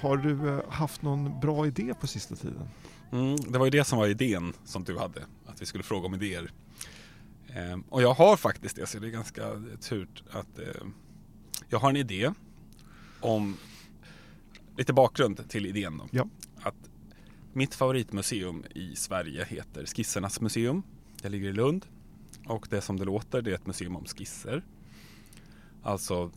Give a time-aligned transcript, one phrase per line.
[0.00, 2.68] Har du eh, haft någon bra idé på sista tiden?
[3.12, 6.06] Mm, det var ju det som var idén som du hade, att vi skulle fråga
[6.06, 6.50] om idéer.
[7.54, 9.42] Ehm, och jag har faktiskt det, så det är ganska
[9.80, 10.86] turt att eh,
[11.68, 12.32] jag har en idé
[13.20, 13.56] om
[14.76, 15.98] lite bakgrund till idén.
[15.98, 16.06] Då.
[16.10, 16.28] Ja.
[16.62, 16.90] Att
[17.52, 20.82] mitt favoritmuseum i Sverige heter Skissernas museum.
[21.22, 21.86] Det ligger i Lund.
[22.46, 24.64] Och det som det låter, det är ett museum om skisser.
[25.82, 26.30] Alltså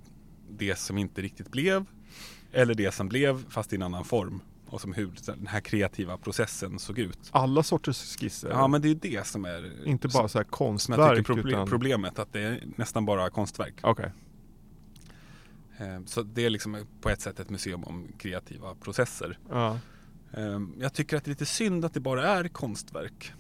[0.50, 1.86] det som inte riktigt blev.
[2.52, 4.42] Eller det som blev fast i en annan form.
[4.70, 7.20] Och som hur den här kreativa processen såg ut.
[7.32, 8.50] Alla sorters skisser?
[8.50, 11.00] Ja men det är det som är Inte bara som, så här som konstverk?
[11.00, 11.68] jag tycker proble- utan...
[11.68, 12.20] problemet.
[12.20, 13.74] Att det är nästan bara konstverk.
[13.84, 14.12] Okej.
[15.78, 19.40] Eh, Så det är liksom på ett sätt ett museum om kreativa processer.
[19.50, 19.80] Ja.
[20.34, 23.34] Eh, Jag tycker att det är lite synd att det bara är konstverk.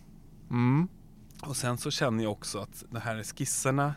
[0.49, 0.87] Mm.
[1.41, 3.93] Och sen så känner jag också att de här skisserna,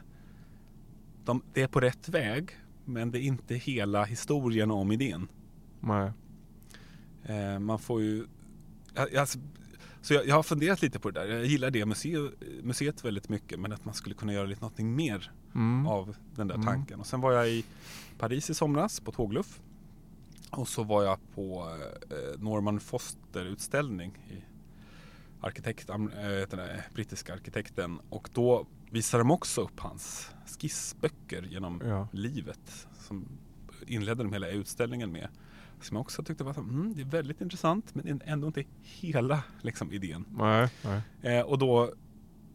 [1.25, 2.51] de, det är på rätt väg.
[2.93, 5.29] Men det är inte hela historien om idén.
[5.81, 6.13] Nej.
[7.25, 8.27] Eh, Man får ju...
[9.19, 9.39] Alltså,
[10.03, 11.27] så jag, jag har funderat lite på det där.
[11.29, 13.61] Jag gillar det museet, museet väldigt mycket.
[13.61, 15.87] Men att man skulle kunna göra lite någonting mer Mm.
[15.87, 16.67] av den där Mm.
[16.67, 17.01] tanken.
[17.01, 17.65] Och sen var jag i
[18.19, 19.61] Paris i somras på tågluff.
[20.51, 21.77] Och så var jag på
[22.11, 24.45] eh, Norman Foster utställning i
[25.41, 26.13] arkitekt, am-
[26.53, 27.99] eh, brittiska arkitekten.
[28.11, 32.09] Och då visade de också upp hans skissböcker genom Ja.
[32.13, 32.89] livet.
[32.99, 33.29] Som
[33.87, 35.29] inledde de hela utställningen med.
[35.81, 39.43] Som jag också tyckte var så, mm, det är väldigt intressant men ändå inte hela
[39.63, 40.25] liksom, idén.
[40.31, 40.69] Nej.
[40.85, 41.03] Nej.
[41.39, 41.93] Eh, och då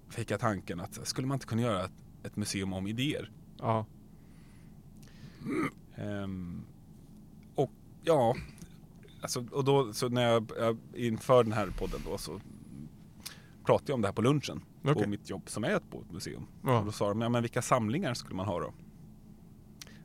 [0.10, 1.92] fick jag tanken att skulle man inte kunna göra ett,
[2.24, 3.32] ett museum om idéer?
[3.60, 3.86] Ja.
[5.96, 6.62] Ehm,
[7.56, 7.72] och
[8.04, 8.36] ja,
[9.22, 12.42] alltså, och då så när jag, jag inför den här podden då så
[13.66, 15.04] pratade jag om det här på lunchen Okej.
[15.04, 16.46] på mitt jobb som är på ett museum.
[16.64, 16.80] Ja.
[16.80, 18.74] Och då sa de, ja men vilka samlingar skulle man ha då?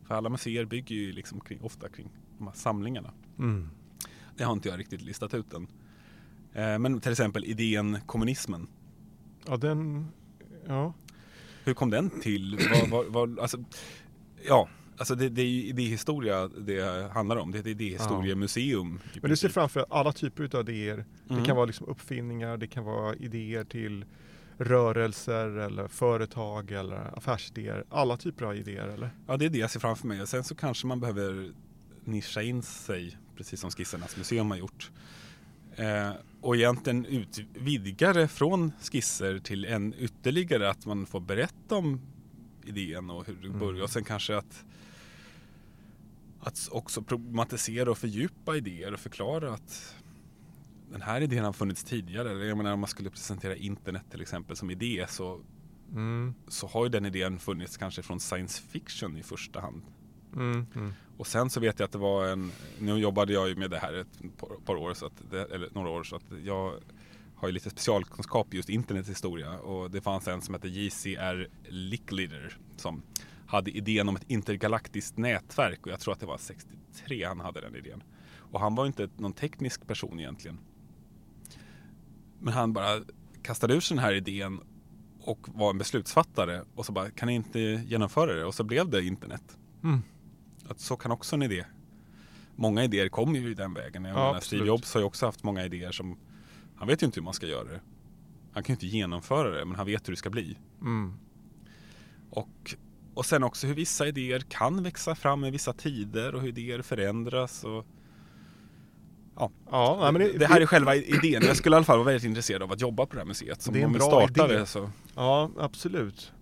[0.05, 2.09] För alla museer bygger ju liksom kring, ofta kring
[2.39, 3.11] de här samlingarna.
[3.39, 3.71] Mm.
[4.37, 5.67] Det har inte jag riktigt listat ut än.
[6.53, 8.67] Eh, men till exempel idén kommunismen.
[9.47, 10.07] Ja, den...
[10.67, 10.95] Ja.
[11.65, 12.59] Hur kom den till?
[12.71, 13.65] Vad, vad, vad, alltså,
[14.49, 17.51] ja, alltså det, det är ju idéhistoria det handlar om.
[17.51, 19.01] Det är ett idéhistoriemuseum.
[19.15, 21.05] i Men du ser framför alla typer av idéer.
[21.29, 21.45] Det Mm.
[21.45, 24.05] kan vara liksom uppfinningar, det kan vara idéer till
[24.61, 27.85] rörelser eller företag eller affärsidéer.
[27.91, 29.11] Alla typer av idéer eller?
[29.27, 30.23] Ja, det är det jag ser framför mig.
[30.23, 31.53] Och sen så kanske man behöver
[32.05, 34.91] nischa in sig, precis som Skissernas museum har gjort.
[35.77, 36.11] Eh,
[36.41, 42.01] och egentligen utvidga det från skisser till en ytterligare att man får berätta om
[42.65, 43.59] idén och hur det Mm.
[43.59, 43.83] börjar.
[43.83, 44.65] Och sen kanske att,
[46.41, 49.95] att också problematisera och fördjupa idéer och förklara att
[50.91, 52.47] den här idén har funnits tidigare.
[52.47, 55.41] Jag menar om man skulle presentera internet till exempel som idé så,
[55.93, 56.35] Mm.
[56.49, 59.83] så har ju den idén funnits kanske från science fiction i första hand.
[60.35, 60.67] Mm.
[60.75, 60.93] Mm.
[61.17, 63.79] Och sen så vet jag att det var en, nu jobbade jag ju med det
[63.79, 66.75] här ett par, par år, så att det, eller några år, så att jag
[67.35, 69.59] har ju lite specialkunskap just internets historia.
[69.59, 73.03] Och det fanns en som hette JCR Licklider som
[73.47, 77.61] hade idén om ett intergalaktiskt nätverk och jag tror att det var 63 han hade
[77.61, 78.03] den idén.
[78.53, 80.59] Och han var ju inte någon teknisk person egentligen.
[82.41, 83.01] Men han bara
[83.43, 84.61] kastade ur sig den här idén
[85.21, 88.45] och var en beslutsfattare och så bara, kan ni inte genomföra det?
[88.45, 89.59] Och så blev det internet.
[89.83, 90.03] Mm.
[90.69, 91.65] Att så kan också en idé.
[92.57, 94.05] Många idéer kommer ju i den vägen.
[94.05, 94.41] Jag Ja, menar.
[94.41, 96.19] Steve Jobs har ju också haft många idéer som
[96.77, 97.81] Han vet ju inte hur man ska göra det.
[98.53, 100.59] Han kan ju inte genomföra det men han vet hur det ska bli.
[100.81, 101.15] Mm.
[102.31, 102.75] Och,
[103.15, 106.83] och sen också hur vissa idéer kan växa fram i vissa tider och hur idéer
[106.83, 107.65] förändras.
[107.65, 107.87] Och,
[109.37, 111.43] Ja, nej, men det, här är själva idén.
[111.47, 113.63] Jag skulle i alla fall vara väldigt intresserad av att jobba på det här museet.
[113.63, 114.59] Som Det är en bra startar idé.
[114.59, 114.91] det så.
[115.15, 116.33] Ja, absolut.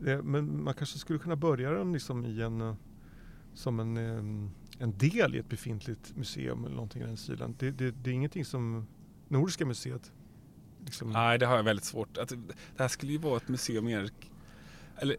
[0.00, 2.74] Det, men man kanske skulle kunna börja den liksom i en, eh,
[3.54, 3.96] som en,
[4.78, 7.54] en del i ett befintligt museum eller någonting i den stilen.
[7.58, 8.86] Det, det, det är ingenting som
[9.28, 10.12] Nordiska museet
[10.84, 12.18] liksom, Nej, det har jag väldigt svårt.
[12.18, 12.36] Att, det
[12.82, 14.08] här skulle ju vara ett museum mer...
[14.98, 15.16] Eller,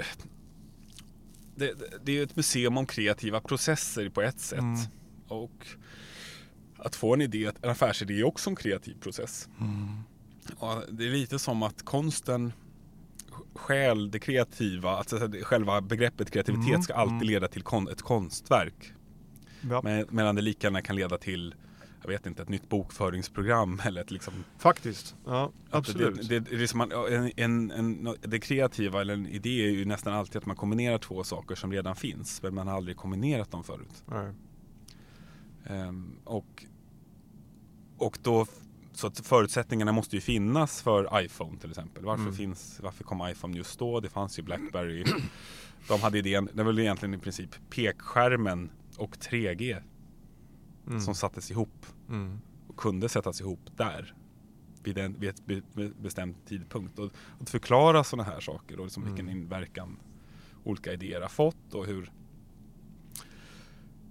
[1.55, 4.59] det, det- det är ju ett museum om kreativa processer på ett sätt.
[4.59, 4.79] Mm.
[5.27, 5.67] Och
[6.77, 9.49] att få en idé, en affärsidé är också en kreativ process.
[9.59, 10.03] Mm.
[10.57, 12.53] Och det är lite som att konsten
[13.55, 17.27] stjäl det kreativa, alltså själva begreppet kreativitet Mm, ska alltid mm.
[17.27, 18.93] leda till kon, ett konstverk.
[19.61, 21.55] Ja, Men, medan det lika gärna kan leda till,
[22.01, 25.15] jag vet inte, ett nytt bokföringsprogram eller ett liksom faktiskt.
[25.25, 26.29] Ja, absolut.
[26.29, 29.85] Det, det, det, som man, en, en, en, det kreativa eller en idé är ju
[29.85, 32.43] nästan alltid att man kombinerar två saker som redan finns.
[32.43, 34.03] Men man har aldrig kombinerat dem förut.
[34.05, 34.33] Nej.
[35.69, 36.65] Ehm, och,
[37.97, 38.45] och då
[38.93, 42.05] så att förutsättningarna måste ju finnas för iPhone till exempel.
[42.05, 42.35] Varför, Mm.
[42.35, 43.99] finns, varför kom iPhone just då?
[43.99, 45.03] Det fanns ju Blackberry.
[45.87, 49.81] De hade idén, det var väl egentligen i princip pekskärmen och 3G
[50.87, 50.99] Mm.
[51.01, 52.39] som sattes ihop Mm.
[52.67, 54.13] och kunde sättas ihop där.
[54.83, 56.99] Vid, en, vid ett be, be, bestämd tidpunkt.
[56.99, 57.11] Och, och
[57.41, 59.15] att förklara sådana här saker och liksom Mm.
[59.15, 59.97] vilken inverkan
[60.63, 62.11] olika idéer har fått och hur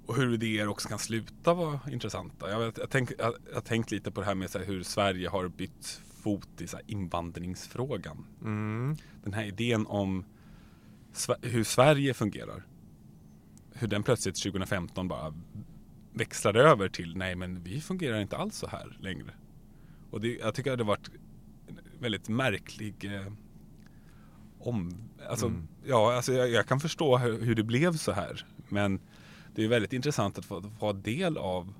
[0.06, 2.50] och hur idéer också kan sluta vara intressanta.
[2.50, 4.66] Jag, vet, jag, tänk, jag, jag har tänkt lite på det här med så här,
[4.66, 8.26] hur Sverige har bytt fot i så här, invandringsfrågan.
[8.42, 8.96] Mm.
[9.24, 10.24] Den här idén om
[11.42, 12.66] hur Sverige fungerar.
[13.72, 15.34] Hur den plötsligt 2015 bara
[16.12, 19.34] växlade över till nej men vi fungerar inte alls så här längre.
[20.10, 21.10] Och det, jag tycker att det har varit
[21.68, 23.32] en väldigt märklig eh,
[24.58, 24.94] om...
[25.28, 25.68] Alltså, Mm.
[25.84, 28.46] ja, alltså jag, jag kan förstå hur, hur det blev så här.
[28.68, 29.00] Men
[29.56, 31.72] det är väldigt intressant att få, vara del av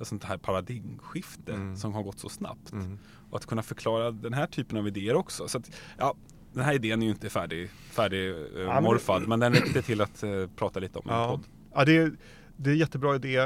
[0.00, 1.76] ett sånt här paradigmskifte Mm.
[1.76, 2.72] som har gått så snabbt.
[2.72, 2.98] Mm.
[3.30, 5.48] Och att kunna förklara den här typen av idéer också.
[5.48, 6.14] Så att, ja,
[6.52, 8.36] den här idén är ju inte färdig, färdig eh,
[8.66, 11.44] men- morfad, men den räckte till att eh, prata lite om i en Ja, podd.
[11.74, 12.12] ja det, är,
[12.56, 13.36] det är en jättebra idé.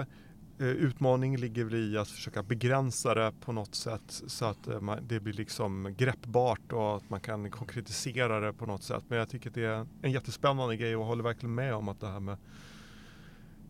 [0.60, 4.94] Eh, Utmaning ligger väl i att försöka begränsa det på något sätt så att eh,
[5.02, 9.04] det blir liksom greppbart och att man kan konkretisera det på något sätt.
[9.08, 12.00] Men jag tycker att det är en jättespännande grej och håller verkligen med om att
[12.00, 12.36] det här med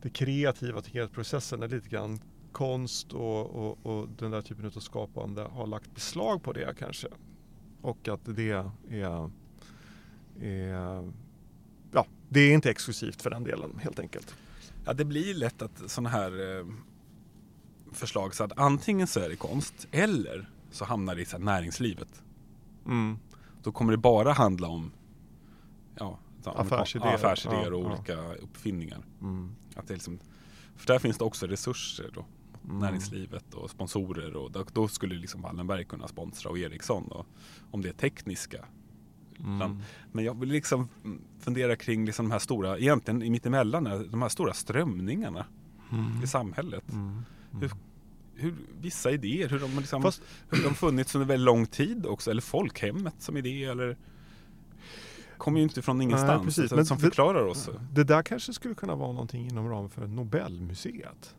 [0.02, 2.20] det kreativa kreativprocessen är lite grann
[2.52, 7.08] konst och, och, och den där typen av skapande har lagt beslag på det kanske.
[7.80, 9.30] Och att det är, är
[11.92, 14.34] ja, det är inte exklusivt för den delen helt enkelt.
[14.84, 16.66] Ja, det blir lätt att sådana här eh,
[17.92, 21.44] förslag så att antingen så är det konst eller så hamnar det i så här
[21.44, 22.22] näringslivet.
[22.86, 23.18] Mm.
[23.62, 24.92] Då kommer det bara handla om
[25.94, 27.08] ja, så- Affärsidéer.
[27.10, 27.94] Ja, affärsidéer och Ja, ja.
[27.96, 29.04] olika uppfinningar.
[29.22, 29.50] Mm.
[29.74, 30.18] Att det liksom,
[30.76, 32.24] för där finns det också resurser då.
[32.64, 32.78] Mm.
[32.78, 37.26] näringslivet och sponsorer och då, då skulle liksom Wallenberg kunna sponsra och Ericsson och,
[37.70, 38.64] om det är tekniska.
[39.40, 39.78] Mm.
[40.12, 40.88] Men jag vill liksom
[41.40, 45.46] fundera kring liksom de här stora, egentligen i mittemellan, de här stora strömningarna
[45.92, 46.22] Mm.
[46.22, 46.92] i samhället.
[46.92, 47.22] Mm.
[47.60, 47.70] Hur,
[48.34, 52.06] hur, vissa idéer, hur de, har liksom, Fast- hur de funnits under väldigt lång tid
[52.06, 53.96] också, eller folkhemmet som idé eller
[55.38, 56.64] kommer ju inte från ingenstans, precis.
[56.64, 57.70] utan Men som det- förklarar oss.
[57.92, 61.34] Det där kanske skulle kunna vara någonting inom ramen för Nobelmuseet.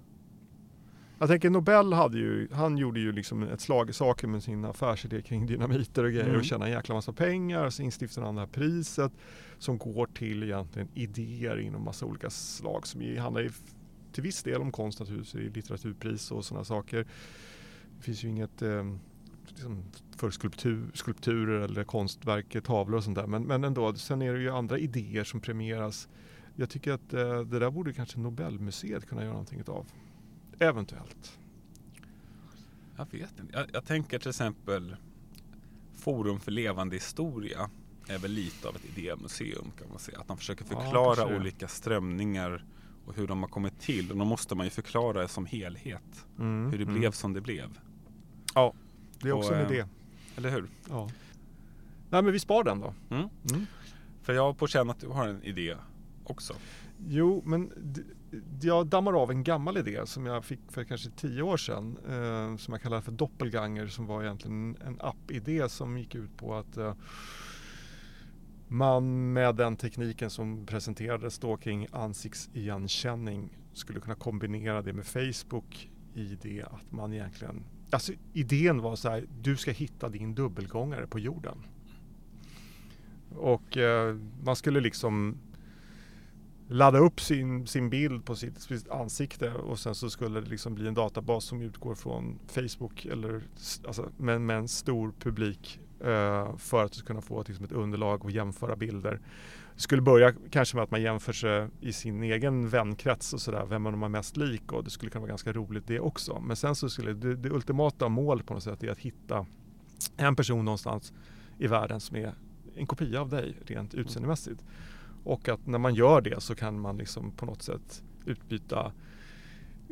[1.22, 4.66] Jag tänker Nobel hade ju, han gjorde ju liksom ett slag i saken med sin
[4.66, 6.40] affärsidé kring dynamiter och grejer Mm.
[6.40, 7.70] och tjäna en jäkla massa pengar.
[7.70, 9.12] Så instiftade han det här priset
[9.58, 13.50] som går till egentligen idéer inom massa olika slag som handlar
[14.12, 16.98] till viss del om konst naturligtvis, litteraturpris och sådana saker.
[17.98, 18.96] Det finns ju inget eh,
[19.48, 19.84] liksom
[20.20, 23.28] för skulptur, skulpturer eller konstverk, tavlor och sånt där.
[23.28, 26.10] Men, men ändå, sen är det ju andra idéer som premieras.
[26.56, 29.86] Jag tycker att eh, det där borde kanske Nobelmuseet kunna göra någonting av.
[30.60, 31.40] Eventuellt.
[32.98, 33.54] Jag vet inte.
[33.54, 34.96] Jag, jag tänker till exempel
[35.94, 37.70] Forum för levande historia
[38.08, 40.20] är väl lite av ett idémuseum kan man säga.
[40.20, 41.38] Att man försöker Ja, förklara det.
[41.40, 42.66] olika strömningar
[43.06, 44.12] och hur de har kommit till.
[44.12, 46.26] Och då måste man ju förklara det som helhet.
[46.40, 47.00] Mm, Hur det mm.
[47.00, 47.80] blev som det blev.
[49.22, 49.86] Det är också och, en eh, idé.
[50.40, 50.70] Eller hur?
[50.90, 51.10] Ja.
[52.10, 52.94] Nej men vi spar den då.
[53.10, 53.30] Mm.
[53.52, 53.66] Mm.
[54.22, 55.76] För jag har på känn att du har en idé
[56.24, 56.54] också.
[57.08, 57.72] Jo, men
[58.62, 61.98] jag dammar av en gammal idé som jag fick för kanske tio år sedan.
[62.10, 66.56] Eh, som jag kallar för Doppelganger som var egentligen en app-idé som gick ut på
[66.56, 66.94] att eh,
[68.68, 75.90] man med den tekniken som presenterades då kring ansiktsigenkänning skulle kunna kombinera det med Facebook
[76.14, 81.08] i det att man egentligen Alltså idén var så här, du ska hitta din dubbelgångare
[81.08, 81.58] på jorden.
[83.36, 85.38] Och eh, man skulle liksom
[86.68, 90.76] ladda upp sin, sin bild på sitt, sitt ansikte och sen så skulle det liksom
[90.76, 93.42] bli en databas som utgår från Facebook eller
[93.88, 98.32] alltså, med, med en stor publik eh, för att kunna få liksom, ett underlag och
[98.32, 99.20] jämföra bilder.
[99.80, 103.82] Skulle börja kanske med att man jämför sig i sin egen vänkrets och sådär, vem
[103.82, 106.40] man är mest lik och det skulle kunna vara ganska roligt det också.
[106.40, 109.46] Men sen så skulle det, det ultimata målet på något sätt är att hitta
[110.18, 111.14] en person någonstans
[111.58, 112.34] i världen som är
[112.76, 114.66] en kopia av dig rent utseendemässigt.
[115.24, 118.92] Och att när man gör det så kan man liksom på något sätt utbyta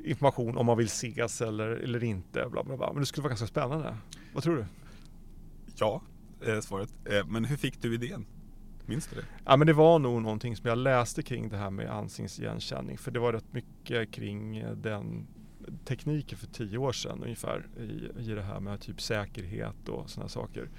[0.06, 2.50] information om man vill ses eller, eller inte.
[2.52, 2.94] Bla bla bla.
[2.94, 3.98] Men det skulle vara ganska spännande.
[4.34, 4.66] Vad tror du?
[5.76, 6.02] Ja,
[6.42, 6.94] är svaret.
[7.06, 8.26] Eh, Men hur fick du idén?
[8.88, 9.26] Minns du det?
[9.46, 12.98] Ja men det var nog någonting som jag läste kring det här med ansiktsigenkänning.
[12.98, 15.28] För det var rätt mycket kring eh, den
[15.86, 20.30] tekniken för tio år sedan ungefär i, i det här med typ säkerhet och sådana
[20.30, 20.70] saker.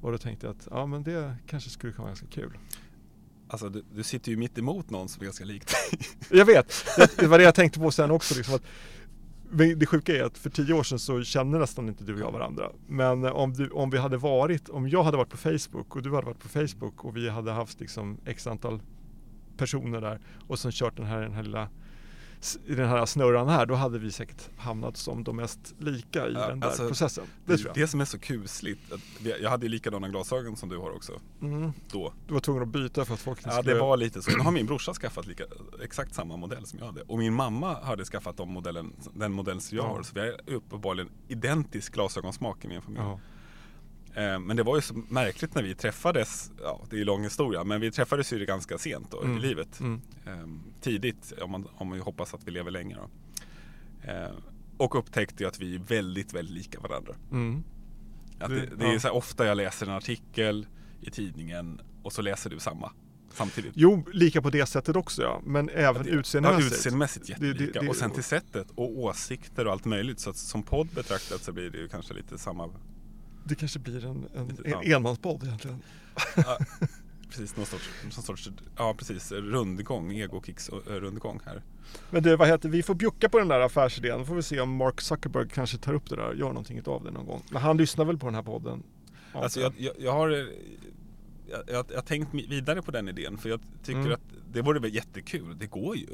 [0.00, 2.58] Och då tänkte jag att ja men det kanske skulle kunna vara ganska kul.
[3.48, 6.00] Alltså du, du sitter ju mitt emot någon som är ganska lik dig.
[6.38, 8.34] Jag vet, det, det var det jag tänkte på sen också.
[8.34, 8.62] Liksom att
[9.50, 12.32] det sjuka är att för tio år sedan så kände nästan inte du och jag
[12.32, 12.70] varandra.
[12.86, 16.02] Men eh, om, du, om vi hade varit, om jag hade varit på Facebook och
[16.02, 18.80] du hade varit på Facebook och vi hade haft liksom x antal
[19.56, 21.68] personer där och sen kört den här, den här lilla
[22.66, 26.32] i den här snurran här, då hade vi säkert hamnat som de mest lika i
[26.32, 27.24] Ja, den där alltså, processen.
[27.44, 28.80] Det, Det, det som är så kusligt,
[29.40, 31.12] jag hade ju likadana glasögon som du har också
[31.42, 31.72] Mm.
[31.90, 32.12] då.
[32.26, 33.74] Du var tvungen att byta för att folk inte Ja skulle...
[33.74, 34.30] det var lite så.
[34.30, 35.44] Nu har min brorsa skaffat lika,
[35.82, 37.02] exakt samma modell som jag hade.
[37.02, 39.88] Och min mamma hade skaffat de modellen, den modell som jag Ja.
[39.90, 40.02] har.
[40.02, 43.02] Så vi har uppenbarligen identisk glasögonsmak i min familj.
[43.04, 43.20] Ja.
[44.16, 47.22] Eh, Men det var ju så märkligt när vi träffades, ja det är ju lång
[47.22, 49.36] historia, men vi träffades ju ganska sent då Mm.
[49.38, 49.80] i livet.
[49.80, 50.00] Mm.
[50.26, 50.32] Eh,
[50.80, 53.08] Tidigt, om man, om man hoppas att vi lever länge då.
[54.10, 54.30] Eh,
[54.78, 57.14] Och upptäckte ju att vi är väldigt, väldigt lika varandra.
[57.30, 57.64] Mm.
[58.40, 59.00] Att Det- det, det är ja.
[59.00, 60.66] så ofta jag läser en artikel
[61.00, 62.92] i tidningen och så läser du samma
[63.32, 63.72] samtidigt.
[63.74, 65.40] Jo, lika på det sättet också ja.
[65.44, 66.70] Men även det- utseendemässigt.
[66.70, 67.80] Ja, utseendemässigt Det- det- jättelika.
[67.82, 70.20] det- och sen till sättet och åsikter och allt möjligt.
[70.20, 72.70] Så att som podd betraktat så blir det ju kanske lite samma.
[73.48, 74.82] Det kanske blir en, en, ja.
[74.82, 75.82] enmanspodd egentligen.
[76.36, 76.58] Ja,
[77.28, 81.62] precis, någon sorts, någon sorts ja, precis, rundgång, egokicks och, eh, rundgång här.
[82.10, 84.18] Men du, vad heter vi får bjucka på den där affärsidén.
[84.18, 86.82] Då får vi se om Mark Zuckerberg kanske tar upp det där och gör någonting
[86.86, 87.42] av det någon gång.
[87.50, 88.82] Men han lyssnar väl på den här podden?
[89.32, 90.36] Ja, Alltså jag, jag, jag har eh,
[91.50, 94.12] jag, jag, jag har tänkt vidare på den idén för jag tycker Mm.
[94.12, 94.20] att
[94.52, 95.56] det vore väl jättekul.
[95.58, 96.06] Det går ju.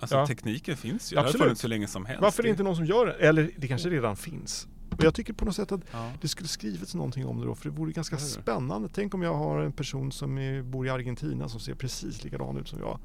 [0.00, 0.26] Alltså Ja.
[0.26, 1.14] tekniken finns ju.
[1.14, 1.42] Det har Absolut.
[1.44, 2.22] funnits hur länge som helst.
[2.22, 3.12] Varför är Det- inte någon som gör det?
[3.12, 4.68] Eller det kanske redan finns.
[4.98, 6.10] Men jag tycker på något sätt att Ja.
[6.20, 8.88] det skulle skrivits någonting om det då, för det vore ganska spännande.
[8.92, 12.56] Tänk om jag har en person som är, bor i Argentina som ser precis likadan
[12.56, 12.98] ut som jag.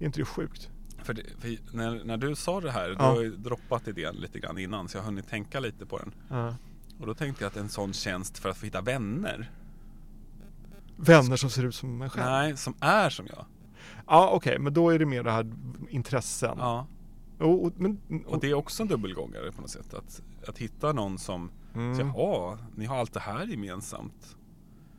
[0.00, 0.70] Är inte det sjukt?
[1.02, 3.02] För, det, för när, när du sa det här, du Ja.
[3.04, 6.12] har ju droppat idén lite grann innan så jag har hunnit tänka lite på den.
[6.28, 6.54] Ja.
[7.00, 9.50] Och då tänkte jag att en sån tjänst för att få hitta vänner,
[10.96, 12.26] Vänner som ser ut som mig själv?
[12.26, 13.44] nej, som är som jag.
[14.06, 15.52] Ja, okej, men då är det mer det här
[15.88, 16.56] intressen.
[16.58, 16.86] Ja.
[17.38, 19.94] Och, och, men, Och det är också en dubbelgångare på något sätt.
[19.94, 21.98] Att, att hitta någon som, Mm.
[21.98, 24.36] jaha, ni har allt det här gemensamt.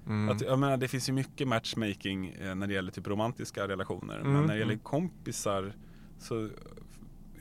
[0.05, 0.29] Mm.
[0.29, 4.19] Att, jag menar, det finns ju mycket matchmaking eh, när det gäller typ romantiska relationer.
[4.19, 4.83] Mm, Men när det gäller mm.
[4.83, 5.73] kompisar
[6.19, 6.49] så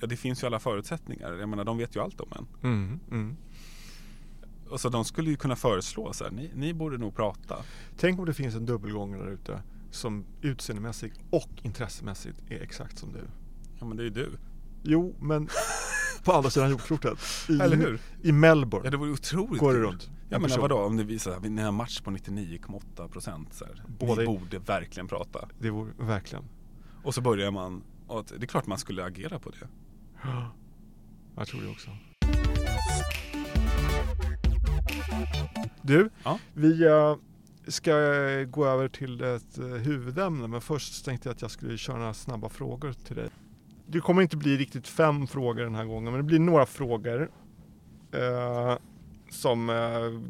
[0.01, 1.33] Ja det finns ju alla förutsättningar.
[1.33, 2.47] Jag menar de vet ju allt om en.
[2.63, 3.37] Mm, mm.
[4.71, 7.57] Och så de skulle ju kunna föreslå så här, ni, ni borde nog prata.
[7.97, 13.13] Tänk om det finns en dubbelgångare där ute som utseendemässigt och intressemässigt är exakt som
[13.13, 13.21] du.
[13.79, 14.31] Ja men det är ju du.
[14.87, 15.49] Jo, men
[16.25, 17.19] på andra sidan jordklotet.
[17.49, 17.99] I, Eller hur?
[18.23, 20.11] I Melbourne Ja det vore otroligt går det runt.
[20.29, 24.25] Ja en men vadå om det visar att ni har match på 99,8 procent Ni
[24.27, 25.49] borde verkligen prata.
[25.59, 26.45] Det vore verkligen.
[27.03, 29.57] Och så börjar man, att- det är klart man skulle agera på det.
[30.23, 30.51] Ja,
[31.37, 31.91] Jag tror det också.
[35.83, 36.39] Du, Ja.
[36.55, 37.17] vi eh,
[37.69, 37.93] ska
[38.51, 42.15] gå över till ett eh, huvudämne men först tänkte jag att jag skulle köra några
[42.15, 43.29] snabba frågor till dig.
[43.87, 47.31] Det kommer inte bli riktigt fem frågor den här gången men det blir några frågor
[48.13, 48.77] eh,
[49.31, 49.77] som eh,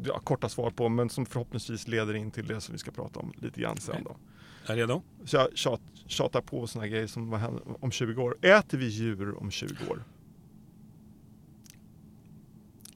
[0.05, 2.91] jag har korta svar på men som förhoppningsvis leder in till det som vi ska
[2.91, 4.17] prata om lite grann sen då.
[4.65, 5.01] Är du redo?
[5.25, 8.37] Så jag tjat, tjatar på sådana grejer som vad händer om 20 år.
[8.41, 10.03] Äter vi djur om 20 år?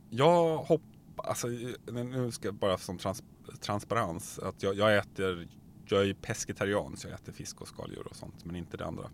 [0.09, 1.47] Jag hoppas, alltså
[1.91, 3.23] nu ska jag bara som trans,
[3.59, 5.47] transparens, att jag, jag äter,
[5.95, 8.85] jag är ju pescetarian så jag äter fisk och skaldjur och sånt men inte det
[8.85, 9.09] andra.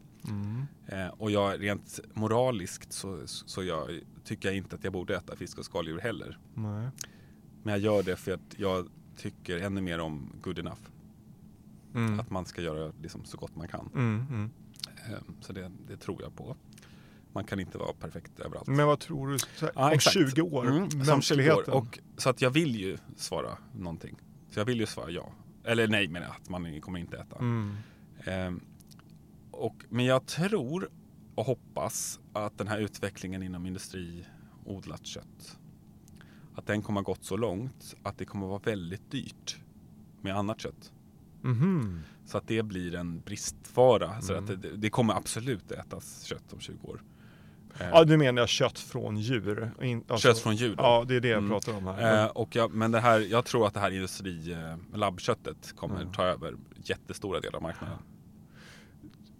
[0.87, 5.35] Eh, och jag rent moraliskt så, så jag, tycker jag inte att jag borde äta
[5.35, 6.39] fisk och skaldjur heller.
[6.53, 6.89] Nej.
[7.63, 10.81] Men jag gör det för att jag tycker ännu mer om good enough.
[11.95, 12.19] Mm.
[12.19, 13.89] Att man ska göra liksom så gott man kan.
[13.95, 14.51] Mm, mm.
[15.09, 16.55] Eh, så det, det tror jag på.
[17.33, 18.67] Man kan inte vara perfekt överallt.
[18.67, 20.13] Men vad tror du här, Ja, om exakt.
[20.13, 20.67] 20 år?
[20.67, 21.69] Mm, som 20 år.
[21.69, 24.15] Och, så att jag vill ju svara någonting.
[24.49, 25.31] Så jag vill ju svara ja.
[25.67, 27.35] Eller nej menar jag, att man kommer inte äta.
[27.39, 27.75] Mm.
[28.25, 28.61] Ehm,
[29.51, 30.89] och, men jag tror
[31.35, 35.57] och hoppas att den här utvecklingen inom industriodlat kött
[36.55, 39.57] att den kommer gått så långt att det kommer vara väldigt dyrt
[40.21, 40.91] med annat kött.
[41.41, 42.01] Mhm.
[42.25, 44.21] Så att det blir en bristvara.
[44.21, 44.43] Så Mm.
[44.43, 47.03] att det, det kommer absolut ätas kött om 20 år.
[47.79, 49.71] Ehm, Ja, nu menar jag kött från djur.
[49.81, 50.83] In, alltså- Kött från djur då?
[50.83, 51.49] Ja, det är det jag Mm.
[51.49, 52.23] pratar om här.
[52.25, 54.75] Eh, och jag, men det här, jag tror att det här industri eh,
[55.75, 56.13] kommer Mm.
[56.13, 57.97] ta över jättestora delar av marknaden.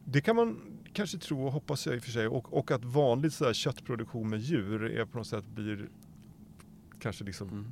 [0.06, 0.60] Det kan man
[0.94, 2.28] kanske tro och hoppas jag i och för sig.
[2.28, 5.90] Och, och att vanlig så här, köttproduktion med djur är på något sätt blir
[7.00, 7.72] kanske liksom, Mm.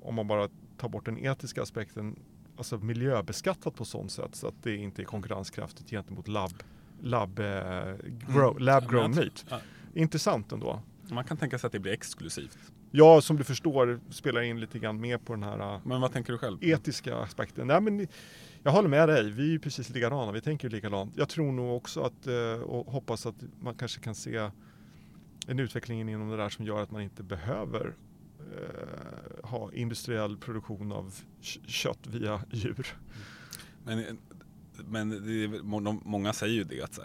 [0.00, 2.16] om man bara tar bort den etiska aspekten,
[2.56, 6.62] alltså miljöbeskattat på sånt sätt så att det inte är konkurrenskraftigt gentemot labb,
[7.00, 7.94] labb, eh,
[8.28, 9.44] grow, lab Ja, grown meat.
[9.50, 9.60] ja.
[9.96, 10.82] Intressant ändå.
[11.10, 12.58] Man kan tänka sig att det blir exklusivt.
[12.90, 16.12] Jag som du förstår spelar in lite grann mer på den här äh, Men vad
[16.12, 16.58] tänker du själv?
[16.64, 17.66] etiska aspekten.
[17.66, 18.06] Nej, men
[18.62, 21.12] jag håller med dig, vi är ju precis likadana, vi tänker ju likadant.
[21.16, 24.50] Jag tror nog också att, eh, och hoppas att man kanske kan se
[25.46, 27.94] en utveckling inom det där som gör att man inte behöver
[28.38, 31.14] eh, ha industriell produktion av
[31.66, 32.86] kött via djur.
[33.84, 34.18] Men,
[34.88, 35.62] men är,
[36.08, 36.98] många säger ju det att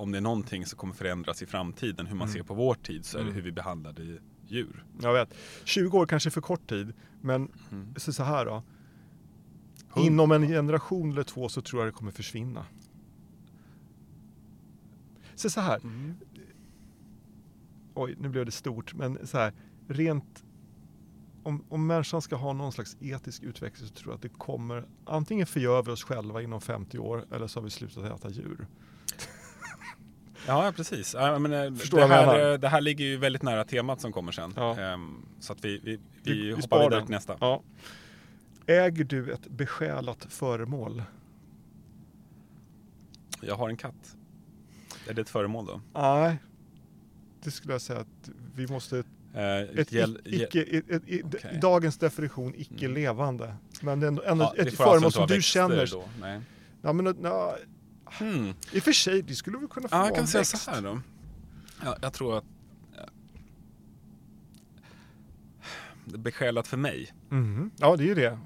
[0.00, 2.34] om det är någonting som kommer förändras i framtiden, hur man mm.
[2.34, 3.34] ser på vår tid, så är det mm.
[3.34, 4.84] hur vi behandlade djur.
[5.00, 5.34] Jag vet.
[5.64, 7.94] 20 år kanske är för kort tid, men mm.
[7.96, 8.62] så här då.
[9.96, 12.66] Inom en generation eller två så tror jag det kommer försvinna.
[15.34, 15.76] Så, så här.
[15.76, 16.14] Mm.
[17.94, 19.52] Oj, nu blev det stort, men så här.
[19.88, 20.44] Rent
[21.42, 24.84] om, om människan ska ha någon slags etisk utveckling så tror jag att det kommer
[25.04, 28.66] antingen förgör vi oss själva inom 50 år eller så har vi slutat äta djur.
[30.46, 31.14] Ja, precis.
[31.14, 34.52] Ja, men, eh, det, här, det här ligger ju väldigt nära temat som kommer sen.
[34.56, 34.78] Ja.
[34.78, 37.36] Ehm, så att vi, vi, vi, vi hoppar vidare till nästa.
[37.40, 37.62] Ja.
[38.66, 41.02] Äger du ett besjälat föremål?
[43.40, 44.16] Jag har en katt.
[45.08, 45.80] Är det ett föremål då?
[45.94, 46.38] Nej,
[47.42, 49.04] det skulle jag säga att vi måste uh,
[49.78, 51.58] ett, gäll, icke, ett, ett, okay.
[51.58, 52.94] dagens definition icke mm.
[52.94, 53.54] levande.
[53.80, 55.86] Men ändå, ändå ja, ett föremål som du känner.
[55.86, 56.04] Då.
[56.20, 56.40] Nej.
[56.82, 57.54] Ja, men, na,
[58.18, 58.54] hmm.
[58.72, 60.82] I och för sig, det skulle vi kunna få ja, Jag kan säga så här
[60.82, 61.00] då.
[61.84, 62.44] Ja, jag tror att
[66.18, 67.12] besjälat för mig.
[67.30, 67.70] Mm.
[67.76, 68.38] Ja, det är ju det.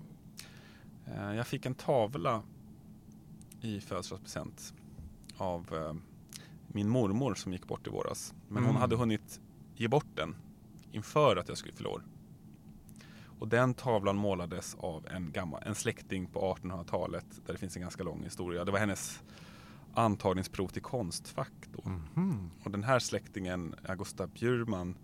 [1.07, 2.43] Eh, jag fick en tavla
[3.61, 4.75] i födelsedagspresent
[5.37, 5.95] av eh,
[6.67, 8.35] min mormor som gick bort i våras.
[8.49, 8.71] Men mm.
[8.71, 9.41] hon hade hunnit
[9.77, 10.37] ge bort den
[10.93, 12.03] inför att jag skulle fylla år.
[13.39, 17.83] Och den tavlan målades av en, gammal, en släkting på 1800-talet där det finns en
[17.83, 18.65] ganska lång historia.
[18.65, 19.23] Det var hennes
[19.95, 21.91] antagningsprov till Konstfack då.
[22.17, 22.51] Mm.
[22.65, 24.99] Och den här släktingen, Augusta Bjurman,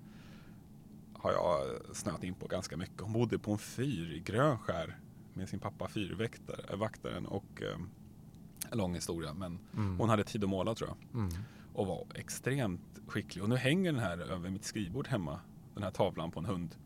[1.12, 1.60] har jag
[1.96, 3.00] snöat in på ganska mycket.
[3.00, 4.98] Hon bodde på en fyr i Grönskär
[5.34, 9.34] med sin pappa fyrvaktaren och eh, lång historia.
[9.34, 9.98] Men mm.
[9.98, 11.20] hon hade tid att måla tror jag.
[11.20, 11.32] Mm.
[11.74, 13.42] Och var extremt skicklig.
[13.42, 15.40] Och nu hänger den här över mitt skrivbord hemma.
[15.74, 16.76] Den här tavlan på en hund.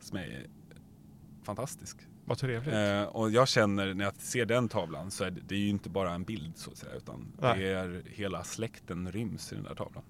[0.00, 0.46] Som är
[1.42, 2.08] fantastisk.
[2.26, 2.74] Vad trevligt.
[2.74, 5.68] Eh, och jag känner när jag ser den tavlan så är det, det är ju
[5.68, 6.92] inte bara en bild så att säga.
[6.92, 7.58] Utan Nej.
[7.58, 10.04] det är hela släkten ryms i den där tavlan.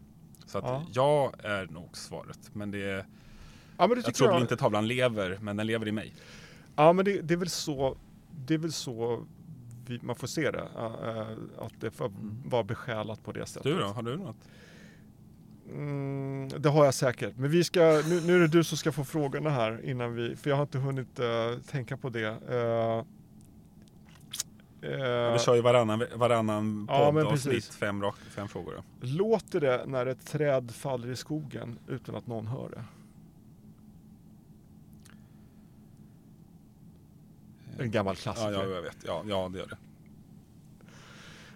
[0.46, 0.86] Så att ja.
[0.92, 2.50] jag är nog svaret.
[2.52, 3.06] Men det är
[3.76, 4.40] Ja, men det jag tror jag...
[4.40, 6.14] inte tavlan lever, men den lever i mig.
[6.76, 7.96] Ja, men det, det är väl så,
[8.30, 9.26] det är väl så
[9.86, 10.68] vi, man får se det.
[10.76, 12.42] Uh, att det får mm.
[12.44, 13.62] vara besjälat på det sättet.
[13.62, 14.36] Du då, har du något?
[15.70, 17.36] Mm, det har jag säkert.
[17.36, 20.36] Men vi ska, nu, nu, är det du som ska få frågorna här innan vi,
[20.36, 22.28] för jag har inte hunnit uh, tänka på det.
[22.28, 23.04] Uh,
[24.90, 28.74] uh, vi kör ju varannan, varannan poddavsnitt, fem, fem frågor.
[28.74, 29.06] Då.
[29.06, 32.84] Låter det när ett träd faller i skogen utan att någon hör det?
[37.78, 38.52] En gammal klassiker.
[38.52, 38.96] Ja, ja jag vet.
[39.06, 39.76] Ja, ja, det gör det.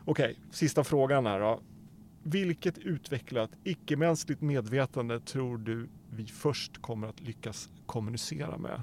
[0.05, 1.61] Okej, sista frågan här då.
[2.33, 8.83] Vilket utvecklat icke-mänskligt medvetande tror du vi först kommer att lyckas kommunicera med?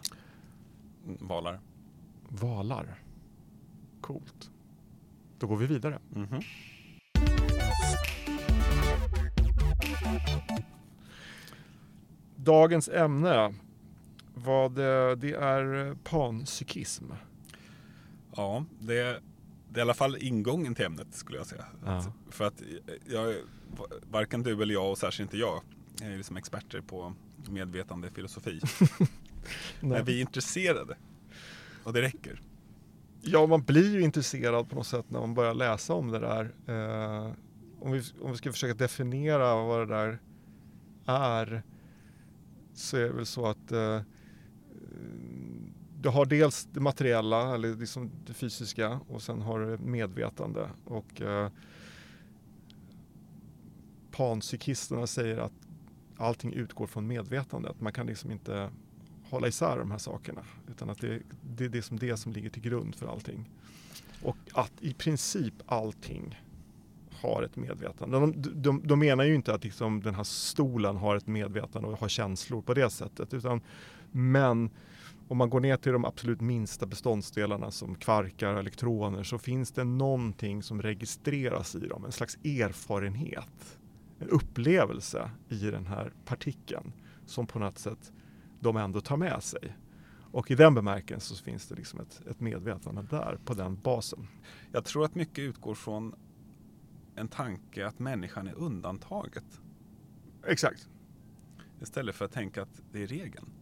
[1.03, 1.59] Valar.
[2.29, 3.03] Valar.
[4.01, 4.51] Coolt.
[5.39, 5.99] Då går vi vidare.
[6.15, 6.43] Mm -hmm.
[12.35, 13.53] Dagens ämne
[14.33, 14.75] vad
[15.19, 17.05] det är panpsykism.
[18.35, 19.21] Ja, det
[19.77, 21.65] det är i alla fall ingången till ämnet skulle jag säga.
[21.85, 22.03] Ja.
[22.29, 22.61] För att
[23.05, 23.35] jag,
[24.11, 25.61] varken du eller jag och särskilt inte jag
[26.01, 27.13] är ju liksom experter på
[27.49, 28.61] medvetande filosofi.
[29.79, 30.97] Men vi är intresserade.
[31.83, 32.41] Och det räcker.
[33.21, 36.55] Ja, man blir ju intresserad på något sätt när man börjar läsa om det där.
[36.67, 37.31] Eh,
[37.79, 40.19] om, vi, om vi ska försöka definiera vad det där
[41.05, 41.63] är
[42.73, 44.01] så är det väl så att eh,
[46.07, 50.69] du har dels det materiella, eller liksom det fysiska och sen har du medvetande.
[50.85, 51.49] Och eh,
[54.11, 55.53] panpsykisterna säger att
[56.17, 57.81] allting utgår från medvetandet.
[57.81, 58.69] Man kan liksom inte
[59.29, 60.41] hålla isär de här sakerna.
[60.69, 63.49] Utan att det, det är det som, det som ligger till grund för allting.
[64.23, 66.41] Och att i princip allting
[67.11, 68.19] har ett medvetande.
[68.19, 71.99] De, de, de menar ju inte att liksom den här stolen har ett medvetande och
[71.99, 73.33] har känslor på det sättet.
[73.33, 73.61] Utan,
[74.11, 74.69] men
[75.27, 79.71] om man går ner till de absolut minsta beståndsdelarna som kvarkar och elektroner så finns
[79.71, 83.79] det någonting som registreras i dem, en slags erfarenhet,
[84.19, 86.93] en upplevelse i den här partikeln
[87.25, 88.11] som på något sätt
[88.59, 89.77] de ändå tar med sig.
[90.31, 94.27] Och i den bemärkelsen så finns det liksom ett, ett medvetande där på den basen.
[94.71, 96.15] Jag tror att mycket utgår från
[97.15, 99.61] en tanke att människan är undantaget.
[100.47, 100.89] Exakt.
[101.81, 103.56] Istället för att tänka att det är regeln.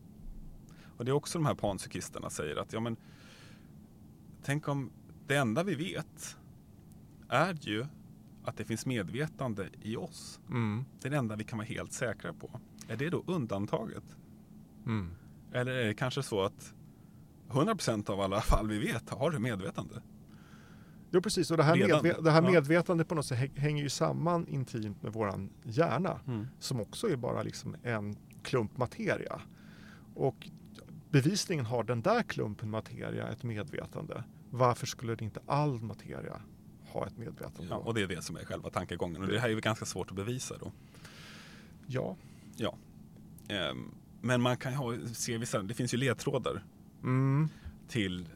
[0.97, 2.97] Och det är också de här panpsykisterna säger att ja men
[4.43, 4.91] tänk om
[5.27, 6.37] det enda vi vet
[7.29, 7.85] är ju
[8.43, 10.39] att det finns medvetande i oss.
[10.49, 10.85] Mm.
[11.01, 12.59] Det är det enda vi kan vara helt säkra på.
[12.87, 14.03] Är det då undantaget?
[14.85, 15.11] Mm.
[15.51, 16.73] Eller är det kanske så att
[17.49, 20.01] 100% av alla fall vi vet har det medvetande?
[21.11, 23.89] Jo precis, och det här, medve- det här medvetandet på något sätt hä- hänger ju
[23.89, 26.19] samman intimt med våran hjärna.
[26.27, 26.47] Mm.
[26.59, 29.41] som också är bara liksom en klump materia.
[30.15, 30.49] Och
[31.15, 34.23] bevisligen har den där klumpen materia ett medvetande.
[34.49, 36.41] Varför skulle inte all materia
[36.87, 37.67] ha ett medvetande?
[37.69, 39.21] Ja, och det är det som är själva tankegången.
[39.21, 40.71] Och det här är ju ganska svårt att bevisa då.
[42.57, 42.75] ja.
[43.47, 46.63] Ehm, Men man kan ju ha, se vissa, det finns ju ledtrådar
[47.03, 47.49] Mm.
[47.87, 48.29] till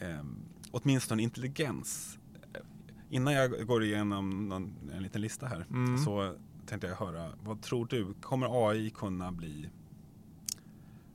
[0.00, 0.36] um,
[0.70, 2.18] åtminstone intelligens.
[3.10, 5.98] Innan jag går igenom någon, en liten lista här Mm.
[5.98, 6.34] så
[6.66, 9.70] tänkte jag höra, vad tror du, kommer AI kunna bli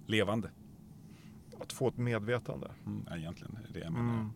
[0.06, 0.50] levande?
[1.60, 2.72] Att få ett medvetande.
[2.86, 4.14] Mm, egentligen är det jag menar.
[4.14, 4.30] Mm.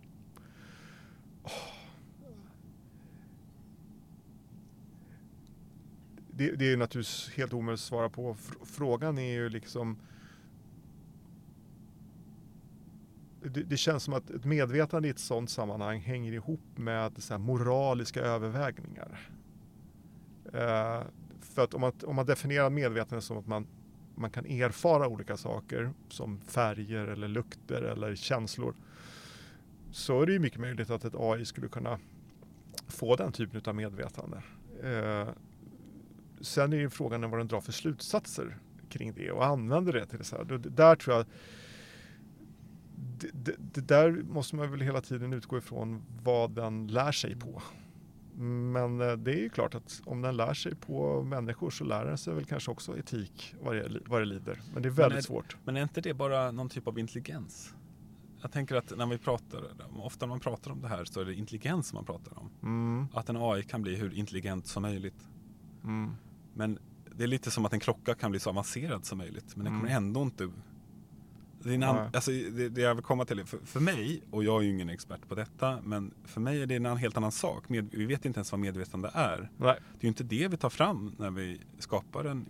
[6.31, 8.33] Det, det är ju naturligtvis helt omöjligt att svara på.
[8.33, 9.97] Fr- Frågan är ju liksom
[13.41, 17.37] det, det känns som att ett medvetande i ett sådant sammanhang hänger ihop med så
[17.37, 19.29] moraliska övervägningar.
[20.53, 21.01] Eh,
[21.41, 23.67] för att om man, om man definierar medvetande som att man,
[24.17, 28.75] man kan erfara olika saker som färger eller lukter eller känslor
[29.91, 31.99] så är det ju mycket möjligt att ett AI skulle kunna
[32.87, 34.41] få den typen av medvetande.
[34.83, 35.29] Eh,
[36.41, 38.57] sen är ju frågan vad den drar för slutsatser
[38.89, 40.23] kring det och använder det till det.
[40.23, 40.43] Så här.
[40.43, 41.25] Det, där tror jag
[42.95, 47.35] det, det, det där måste man väl hela tiden utgå ifrån vad den lär sig
[47.35, 47.61] på.
[48.39, 52.05] Men eh, det är ju klart att om den lär sig på människor så lär
[52.05, 54.61] den sig väl kanske också etik vad det, vad det lider.
[54.73, 55.57] Men det är väldigt är- svårt.
[55.65, 57.73] Men är inte det bara någon typ av intelligens?
[58.41, 59.63] Jag tänker att när vi pratar,
[60.03, 62.49] ofta när man pratar om det här så är det intelligens man pratar om.
[62.63, 65.27] Mm, Att en AI kan bli hur intelligent som möjligt.
[65.83, 66.11] mm,
[66.53, 66.79] Men
[67.15, 69.55] det är lite som att en klocka kan bli så avancerad som möjligt.
[69.55, 70.03] Men den kommer Mm.
[70.03, 70.49] ändå inte...
[71.65, 71.95] En an...
[71.95, 72.09] Nej.
[72.13, 74.89] alltså, det, det jag vill komma till, för, för mig, och jag är ju ingen
[74.89, 77.69] expert på detta, men för mig är det en helt annan sak.
[77.69, 79.49] Med, vi vet inte ens vad medvetande är.
[79.57, 79.75] nej.
[79.91, 82.45] Det är ju inte det vi tar fram när vi skapar en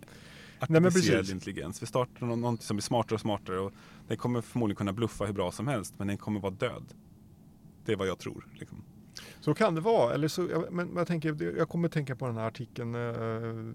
[0.60, 1.32] artificiell precis.
[1.34, 1.82] intelligens.
[1.82, 3.72] Vi startar nå- någonting som blir smartare och smartare och
[4.08, 6.84] den kommer förmodligen kunna bluffa hur bra som helst, men den kommer vara död.
[7.84, 8.46] Det är vad jag tror.
[8.54, 8.82] Liksom.
[9.40, 10.14] Så kan det vara.
[10.14, 12.94] Eller så, jag- men, men jag, tänker, jag kommer tänka på den här artikeln.
[12.94, 13.74] Eh,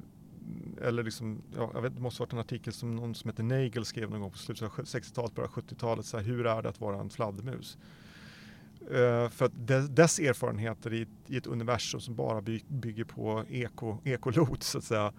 [0.82, 3.44] eller liksom, ja, jag vet, det måste ha varit en artikel som någon som heter
[3.44, 6.06] Nagel skrev någon gång på slutet av 60-talet, början av 70-talet.
[6.06, 7.78] Så här, hur är det att vara en fladdermus?
[8.84, 13.04] Uh, för att dess, dess erfarenheter i, ett- i ett universum som bara by, bygger
[13.04, 15.14] på eko, ekolot så att säga.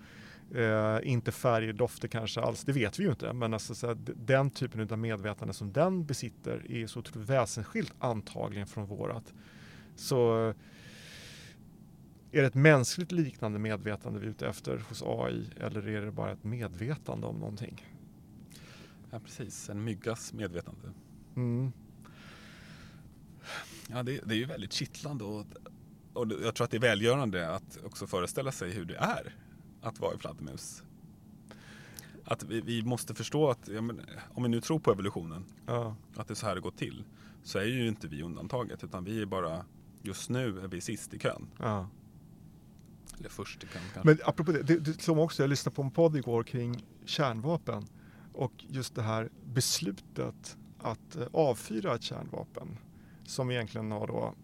[0.56, 3.32] uh, inte färger, dofter kanske alls, det vet vi ju inte.
[3.32, 7.94] Men alltså, så här, den typen av medvetande som den besitter är så otroligt väsensskilt
[7.98, 9.32] antagligen från vårat.
[9.96, 10.54] Så
[12.34, 16.10] är det ett mänskligt liknande medvetande vi är ute efter hos AI eller är det
[16.12, 17.86] bara ett medvetande om någonting?
[19.10, 19.70] Ja, precis.
[19.70, 20.92] En myggas medvetande.
[21.36, 21.72] Mm.
[23.90, 25.46] Ja, det, det är ju väldigt kittlande och,
[26.12, 29.34] och jag tror att det är välgörande att också föreställa sig hur det är
[29.80, 30.82] att vara en fladdermus.
[32.24, 34.00] Att vi, vi måste förstå att ja, men,
[34.34, 35.96] om vi nu tror på evolutionen, Ja.
[36.16, 37.04] att det är så här det går till,
[37.42, 39.64] så är ju inte vi undantaget utan vi är bara,
[40.02, 41.46] just nu är vi sist i kön.
[41.58, 41.88] Ja.
[43.18, 44.00] Eller först i kanske.
[44.04, 46.84] Men apropå det, det, det slår mig också, jag lyssnade på en podd igår kring
[47.04, 47.86] kärnvapen
[48.32, 52.78] och just det här beslutet att eh, avfyra ett kärnvapen
[53.24, 54.34] som egentligen har då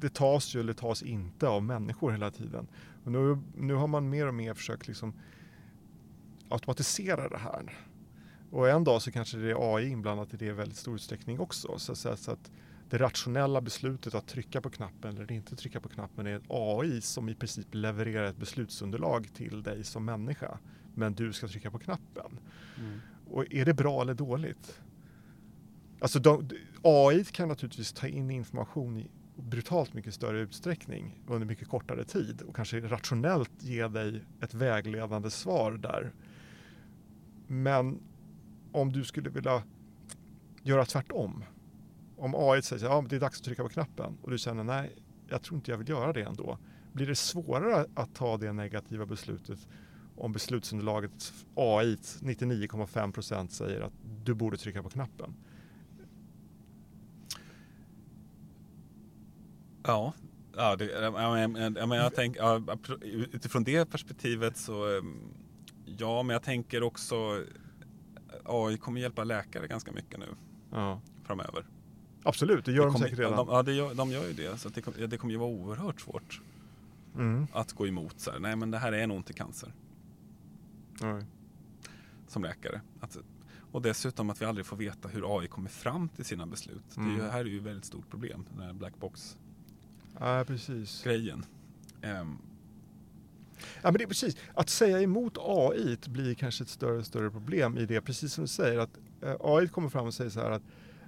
[0.00, 2.66] det tas ju eller tas inte av människor hela tiden.
[3.04, 5.12] Och nu, nu har man mer och mer försökt liksom
[6.48, 7.78] automatisera det här.
[8.50, 11.40] Och en dag så kanske det är AI inblandat i det i väldigt stor utsträckning
[11.40, 11.78] också.
[11.78, 12.50] Så, så, så att
[12.90, 17.00] det rationella beslutet att trycka på knappen eller inte trycka på knappen är ett AI
[17.00, 20.58] som i princip levererar ett beslutsunderlag till dig som människa.
[20.94, 22.40] Men du ska trycka på knappen.
[22.78, 23.00] Mm.
[23.26, 24.80] Och är det bra eller dåligt?
[26.00, 26.48] Alltså de,
[26.82, 32.42] AI kan naturligtvis ta in information i brutalt mycket större utsträckning under mycket kortare tid
[32.42, 36.12] och kanske rationellt ge dig ett vägledande svar där.
[37.46, 38.00] Men
[38.72, 39.62] om du skulle vilja
[40.62, 41.44] göra tvärtom.
[42.22, 44.64] Om AI säger att ja, det är dags att trycka på knappen och du känner
[44.64, 44.96] nej,
[45.28, 46.58] jag tror inte jag vill göra det ändå.
[46.92, 49.68] Blir det svårare att ta det negativa beslutet
[50.16, 53.92] om beslutsunderlaget AI 99,5% säger att
[54.24, 55.34] du borde trycka på knappen?
[59.82, 60.12] Ja,
[60.56, 62.60] ja, det, ja, men, ja, men jag tänker, ja,
[63.32, 65.34] utifrån det perspektivet så ehm,
[65.98, 67.44] ja, men jag tänker också
[68.44, 70.26] AI kommer hjälpa läkare ganska mycket nu
[70.70, 71.00] Ja.
[71.24, 71.66] framöver.
[72.22, 73.36] Absolut, det gör det de säkert redan.
[73.36, 74.58] De, ja, det gör, de gör ju det.
[74.60, 76.40] Så det, kommer- ja, det kommer ju vara oerhört svårt
[77.14, 77.46] Mm.
[77.52, 79.72] att gå emot så här, nej men det här är nog inte cancer
[81.00, 81.24] Nej.
[82.28, 82.80] som läkare.
[83.00, 83.18] Att,
[83.72, 86.82] och dessutom att vi aldrig får veta hur AI kommer fram till sina beslut.
[86.94, 87.30] Det är ju, Mm.
[87.30, 90.38] här är ju ett väldigt stort problem, den här blackbox-grejen.
[90.38, 91.06] Ja, precis.
[92.02, 92.38] Ehm,
[93.82, 94.36] Ja, men det är precis.
[94.54, 98.48] Att säga emot AI blir kanske ett större större problem i det, precis som du
[98.48, 100.62] säger, att eh, AI kommer fram och säger så här att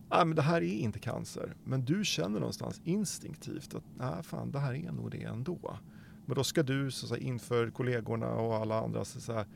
[0.09, 4.51] ah, men det här är inte cancer, men du känner någonstans instinktivt att ah, fan,
[4.51, 5.79] det här är nog det ändå.
[6.27, 9.47] Men då ska du så säga, inför kollegorna och alla andra så att säga,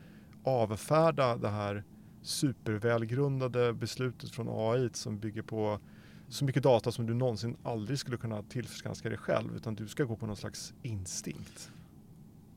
[0.43, 1.83] avfärda det här
[2.21, 5.79] supervälgrundade beslutet från AI som bygger på
[6.27, 10.03] så mycket data som du någonsin aldrig skulle kunna tillförskanska dig själv, utan du ska
[10.03, 11.71] gå på någon slags instinkt.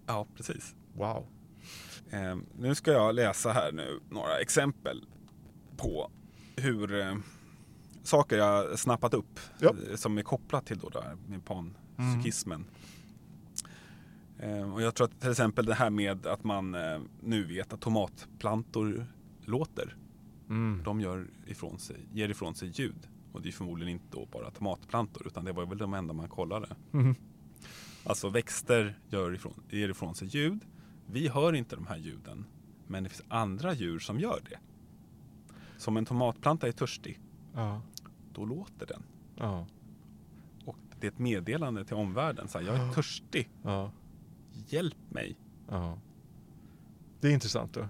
[0.07, 0.75] ja, precis.
[0.95, 1.27] Wow.
[2.11, 5.05] Ehm, nu ska jag läsa här nu några exempel
[5.77, 6.11] på
[6.57, 7.15] hur eh,
[8.03, 9.75] saker jag snappat upp Ja.
[9.91, 12.65] eh, som är kopplat till då det här med panpsykismen.
[14.41, 17.73] Ehm, och jag tror att till exempel det här med att man eh, nu vet
[17.73, 19.07] att tomatplantor
[19.45, 19.97] låter.
[20.49, 20.83] Mm.
[20.85, 23.09] De gör ifrån sig, ger ifrån sig ljud.
[23.33, 26.29] Och det är förmodligen inte då bara tomatplantor utan det var väl de enda man
[26.29, 26.69] kollade.
[26.93, 27.15] Mm.
[28.05, 30.61] Alltså växter gör ifrån, ger ifrån sig ljud.
[31.07, 32.45] Vi hör inte de här ljuden.
[32.87, 34.59] Men det finns andra djur som gör det.
[35.79, 37.21] Som en tomatplanta är törstig,
[37.55, 37.81] Ja.
[38.35, 39.03] Då låter den.
[39.37, 39.67] Ja.
[40.65, 42.49] Och det är ett meddelande till omvärlden.
[42.49, 43.91] Så här, jag är törstig, Ja.
[44.69, 45.37] hjälp mig.
[45.69, 45.99] Ja.
[47.21, 47.75] Det är intressant.
[47.75, 47.89] Då.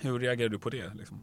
[0.00, 0.94] Hur reagerar du på det?
[0.94, 1.20] Liksom?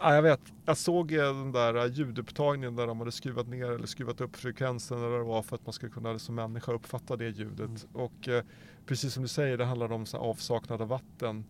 [0.00, 0.40] Ja, jag vet.
[0.64, 4.36] Jag såg eh, den där eh, ljudupptagningen där de hade skruvat ner eller skruvat upp
[4.36, 7.86] frekvensen eller vad det var för att man ska kunna som människa uppfatta det ljudet.
[7.92, 8.44] Och eh,
[8.86, 11.44] precis som du säger, det handlar om så här, avsaknad av vatten.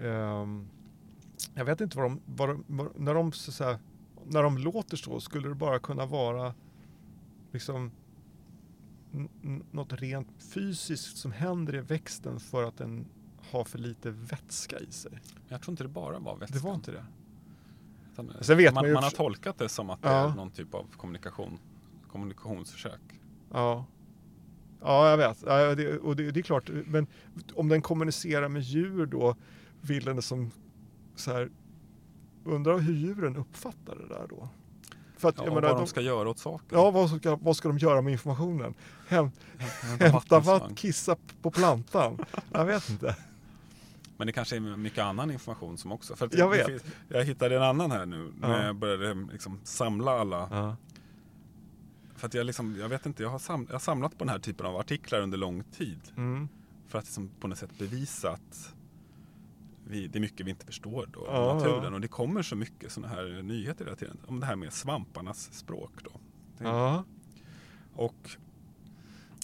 [0.00, 0.68] Ehm,
[1.54, 2.64] jag vet inte vad de, vad de
[2.96, 3.78] när de så att säga,
[4.28, 6.54] när de låter så, skulle det bara kunna vara
[7.52, 7.90] liksom
[9.70, 13.06] något rent fysiskt som händer i växten för att den
[13.50, 15.12] har för lite vätska i sig.
[15.48, 16.58] Jag tror inte det bara var vätska.
[16.58, 17.04] Det var inte det.
[18.12, 18.26] Utan,
[18.74, 20.30] man, man har tolkat det som att det Ja.
[20.32, 21.58] är någon typ av kommunikation,
[22.12, 23.00] kommunikationsförsök.
[23.52, 23.84] Ja.
[24.80, 25.42] Ja, jag vet.
[25.46, 27.06] Ja, det, och det, det är klart, men
[27.54, 29.36] om den kommunicerar med djur då,
[29.80, 30.50] vill den som
[31.16, 31.50] så här,
[32.44, 34.48] undrar hur djuren uppfattar det där då?
[35.16, 36.78] För att, Ja, menar, vad de de, ska göra åt saken.
[36.78, 38.74] ja, vad, ska, vad ska de göra med informationen?
[39.08, 39.30] Häm,
[40.00, 42.18] Hämta vatten, kissa på plantan?
[42.52, 43.16] Jag vet inte.
[44.16, 46.16] Men det kanske är mycket annan information som också.
[46.16, 46.66] För Jag vet.
[46.66, 50.48] finns- jag hittade en annan här nu när jag började liksom samla alla.
[50.50, 50.76] Ja.
[52.16, 54.28] För att jag, liksom, jag vet inte, jag har, sam, jag har samlat på den
[54.28, 56.00] här typen av artiklar under lång tid.
[56.16, 56.48] Mm.
[56.88, 58.73] För att liksom på något sätt bevisa att
[59.86, 61.82] vi, det är mycket vi inte förstår då, Ja, naturen.
[61.84, 61.94] ja.
[61.94, 64.18] Och det kommer så mycket sådana här nyheter hela tiden.
[64.26, 66.10] Om det här med svamparnas språk då.
[66.58, 67.04] Ja.
[67.94, 68.30] Och,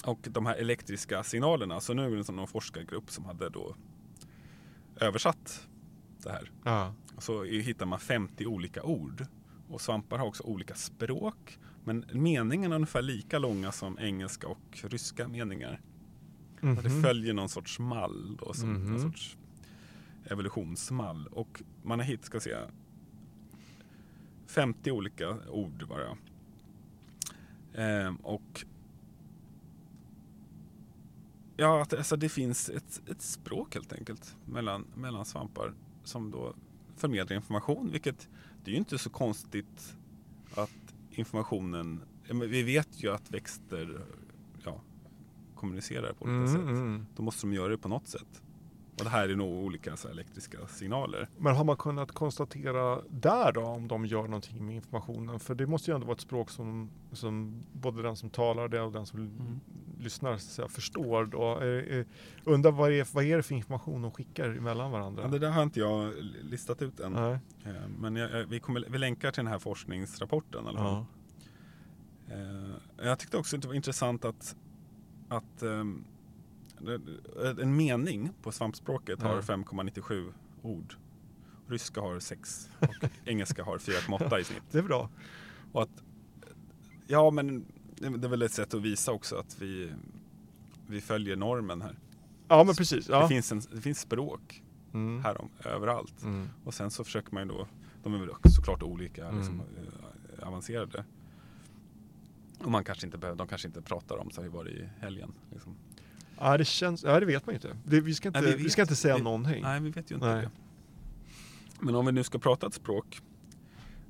[0.05, 1.81] och de här elektriska signalerna.
[1.81, 3.75] Så nu är det sån någon forskargrupp som hade då
[5.01, 5.69] översatt
[6.23, 6.51] det här.
[6.65, 6.95] Ja.
[7.17, 9.27] Och så hittar man 50 olika ord.
[9.69, 11.59] Och svampar har också olika språk.
[11.85, 15.81] Men meningarna är ungefär lika långa som engelska och ryska meningar.
[16.63, 17.03] Och Det Mhm.
[17.03, 18.91] följer någon sorts mall då, som Mhm.
[18.93, 19.37] någon sorts
[20.31, 21.27] evolutionsmall.
[21.27, 22.57] Och man har hittat, ska se,
[24.47, 26.17] 50 olika ord bara.
[27.75, 28.65] Ehm, och
[31.57, 36.55] Ja, alltså det finns ett, ett språk helt enkelt mellan, mellan svampar som då
[36.97, 37.91] förmedlar information.
[37.93, 38.29] Vilket
[38.65, 39.97] det är ju inte så konstigt
[40.55, 44.01] att informationen, vi vet ju att växter
[44.65, 44.81] ja,
[45.55, 46.61] kommunicerar på olika Mm, sätt.
[46.61, 47.07] mm.
[47.17, 48.43] Då måste de göra det på något sätt.
[49.01, 51.29] Och det här är nog olika så här, elektriska signaler.
[51.39, 55.41] Men har man kunnat konstatera där då om de gör någonting med informationen?
[55.41, 58.81] För det måste ju ändå vara ett språk som, som både den som talar det
[58.81, 59.61] och den som Mm.
[60.01, 61.25] lyssnar så säga, förstår.
[61.25, 61.61] Då.
[61.61, 62.07] Eh, eh,
[62.45, 65.23] undrar vad är, vad är det för information de skickar emellan varandra?
[65.23, 67.13] Ja, det där har inte jag listat ut än.
[67.13, 67.39] Nej.
[67.65, 71.05] Eh, Men jag, jag- vi, kommer, vi länkar till den här forskningsrapporten i alla fall.
[72.29, 72.35] Ja.
[72.35, 74.57] Eh, Jag tyckte också att det var intressant att,
[75.29, 76.05] att ehm,
[77.63, 79.41] en mening på svampspråket har Ja.
[79.41, 80.95] 5,97 ord.
[81.69, 84.63] Ryska har 6 och engelska har 4,8 i snitt.
[84.71, 85.09] Det är bra.
[85.73, 86.03] Och att,
[87.07, 87.65] ja men
[87.97, 89.93] det är väl ett sätt att visa också att vi,
[90.87, 91.99] vi följer normen här.
[92.49, 93.09] Ja, men precis.
[93.09, 93.23] Ja.
[93.23, 94.63] Det, finns en, det finns språk
[94.95, 95.23] Mm.
[95.25, 96.23] här om, överallt.
[96.23, 96.49] Mm.
[96.65, 97.67] Och sen så försöker man ju då,
[98.03, 99.37] de är väl såklart olika Mm.
[99.39, 99.61] liksom,
[100.39, 101.05] eh, avancerade.
[102.59, 104.89] Och man kanske inte behöver, de kanske inte pratar om så hur var det i
[105.01, 105.33] helgen.
[105.53, 105.75] Liksom.
[106.41, 107.77] Ja, det känns, ja, det vet man ju inte.
[107.85, 109.63] Det, vi, ska inte Nej, vi vi, ska inte säga vi- någonting.
[109.63, 110.43] Nej, vi vet ju inte Nej.
[110.43, 110.51] det.
[111.81, 113.21] Men om vi nu ska prata ett språk.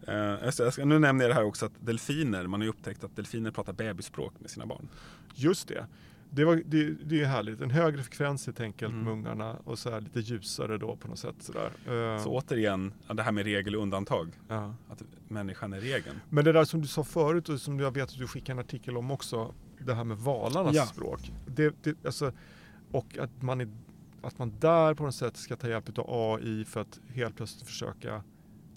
[0.06, 3.16] Eh, ska, nu nämner jag det här också att delfiner, man har ju upptäckt att
[3.16, 4.88] delfiner pratar bebisspråk med sina barn.
[5.34, 5.86] Just det.
[6.32, 7.60] Det, var, det, det är härligt.
[7.60, 9.04] En högre frekvens helt enkelt Mm.
[9.04, 11.34] med ungarna och så här lite ljusare då på något sätt.
[11.38, 11.70] Sådär.
[12.16, 14.28] Eh, Så återigen, det här med regel och undantag.
[14.48, 14.74] ja.
[14.88, 16.16] Att människan är regeln.
[16.28, 18.58] Men det där som du sa förut och som jag vet att du skickade en
[18.66, 19.54] artikel om också.
[19.84, 20.86] Det här med valarnas Ja.
[20.86, 21.32] språk.
[21.46, 22.32] Det, det, alltså,
[22.90, 23.68] och att man, är,
[24.22, 27.66] att man där på något sätt ska ta hjälp av AI för att helt plötsligt
[27.66, 28.22] försöka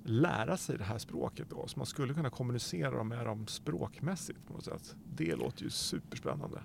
[0.04, 1.68] lära sig det här språket då.
[1.68, 4.96] Så man skulle kunna kommunicera med dem språkmässigt på något sätt.
[5.16, 6.62] Det låter ju superspännande.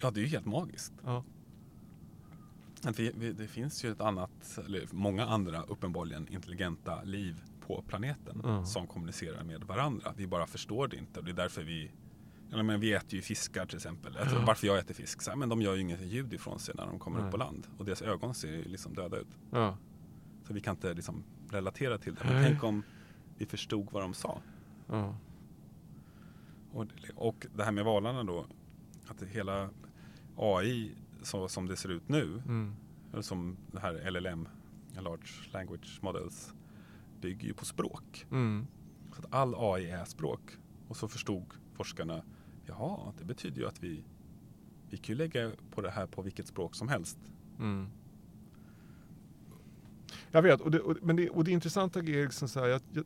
[0.00, 0.92] Ja, det är ju helt magiskt.
[1.04, 1.24] Ja.
[2.84, 7.82] Att vi, vi, det finns ju ett annat, eller många andra uppenbarligen intelligenta liv på
[7.88, 8.64] planeten Ja.
[8.64, 10.12] som kommunicerar med varandra.
[10.16, 11.90] Vi bara förstår det inte och det är därför vi
[12.54, 14.16] eller, men vi äter ju fiskar till exempel.
[14.16, 14.44] Alltså, Ja.
[14.46, 15.22] Varför jag äter fisk?
[15.22, 17.26] Så här, men de gör ju inget ljud ifrån sig när de kommer Nej.
[17.26, 17.66] upp på land.
[17.78, 19.38] Och deras ögon ser ju liksom döda ut.
[19.50, 19.76] Ja.
[20.46, 22.24] Så vi kan inte liksom relatera till det.
[22.24, 22.44] Men Nej.
[22.50, 22.82] tänk om
[23.38, 24.40] vi förstod vad de sa.
[24.86, 25.16] Ja.
[26.72, 28.46] Och, och det här med valarna då.
[29.06, 29.70] Att hela
[30.36, 32.42] AI så som det ser ut nu.
[32.46, 32.74] Mm.
[33.12, 34.48] Eller som det här LLM,
[35.00, 36.54] Large Language Models,
[37.20, 38.26] bygger ju på språk.
[38.30, 38.66] Mm.
[39.12, 40.40] Så att all AI är språk.
[40.88, 42.22] Och så förstod forskarna,
[42.68, 44.04] jaha, det betyder ju att vi,
[44.90, 47.18] vi kan ju lägga på det här på vilket språk som helst.
[47.58, 47.88] Mm.
[50.30, 52.80] Jag vet, och det, och, men det, och det intressanta är liksom så här, jag,
[52.92, 53.04] jag,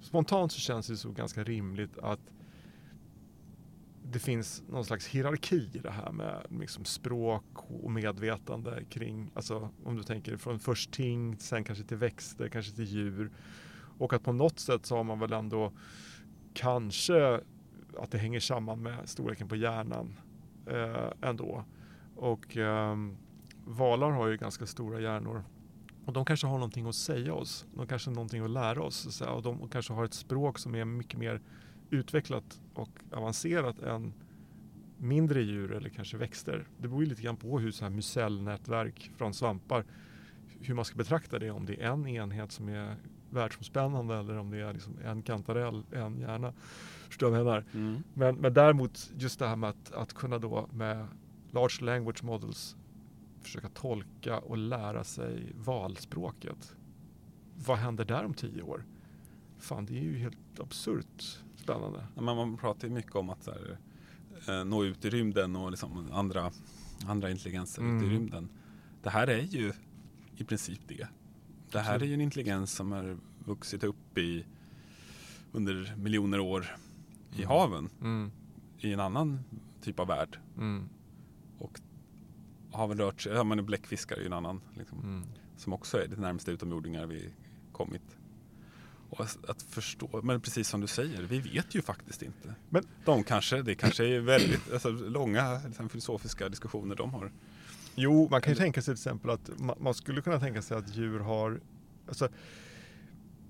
[0.00, 2.20] spontant så känns det så ganska rimligt att
[4.02, 9.70] det finns någon slags hierarki i det här med liksom språk och medvetande kring, alltså
[9.84, 13.30] om du tänker från först ting, sen kanske till växter, kanske till djur.
[13.98, 15.72] Och att på något sätt så har man väl ändå
[16.54, 17.40] kanske
[17.98, 20.16] att det hänger samman med storleken på hjärnan
[20.66, 21.64] eh, ändå.
[22.16, 22.96] Och eh,
[23.64, 25.44] valar har ju ganska stora hjärnor.
[26.06, 27.66] Och de kanske har någonting att säga oss.
[27.74, 29.16] De kanske har någonting att lära oss.
[29.16, 29.30] Så.
[29.30, 31.40] Och de kanske har ett språk som är mycket mer
[31.90, 34.12] utvecklat och avancerat än
[34.98, 36.66] mindre djur eller kanske växter.
[36.78, 39.84] Det beror ju lite grann på hur så här mycellnätverk från svampar,
[40.60, 41.50] hur man ska betrakta det.
[41.50, 42.96] Om det är en enhet som är
[43.30, 46.52] världsomspännande eller om det är liksom en kantarell, en hjärna.
[47.14, 48.02] Förstår du vad jag menar?
[48.14, 51.06] Men, men däremot just det här med att, att kunna då med
[51.50, 52.76] large language models
[53.42, 56.76] försöka tolka och lära sig valspråket.
[57.66, 58.84] Vad händer där om tio år?
[59.58, 62.06] Fan, det är ju helt absurt spännande.
[62.14, 63.78] Men man pratar ju mycket om att här,
[64.48, 66.50] eh, nå ut i rymden och liksom andra,
[67.06, 68.04] andra intelligenser Mm.
[68.04, 68.48] i rymden.
[69.02, 69.72] Det här är ju
[70.36, 71.08] i princip det.
[71.70, 74.44] Det här är ju en intelligens som har vuxit upp i
[75.52, 76.76] under miljoner år
[77.36, 78.30] i haven Mm,
[78.78, 79.40] i en annan
[79.82, 80.38] typ av värld.
[80.56, 80.88] mm,
[81.58, 81.80] Och
[82.72, 85.24] har väl rört sig, ja men bläckfiskar är ju en annan liksom, mm.
[85.56, 87.30] som också är det närmaste utomjordingar vi
[87.72, 88.16] kommit.
[89.10, 92.54] Och att- förstå, men precis som du säger, vi vet ju faktiskt inte.
[92.70, 97.32] Men- de kanske, det kanske är väldigt alltså, långa liksom, filosofiska diskussioner de har.
[97.94, 100.76] Jo, man kan ju tänka sig till exempel att ma- man skulle kunna tänka sig
[100.76, 101.60] att djur har,
[102.08, 102.28] alltså,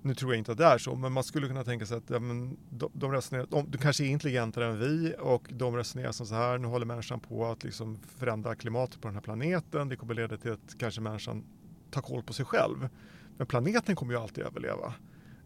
[0.05, 2.09] nu tror jag inte att det är så, men man skulle kunna tänka sig att
[2.09, 6.11] ja, men de, de resonerar, de, de kanske är intelligentare än vi och de resonerar
[6.11, 9.89] som så här, nu håller människan på att liksom förändra klimatet på den här planeten,
[9.89, 11.43] det kommer leda till att kanske människan
[11.91, 12.89] tar koll på sig själv.
[13.37, 14.93] Men planeten kommer ju alltid överleva.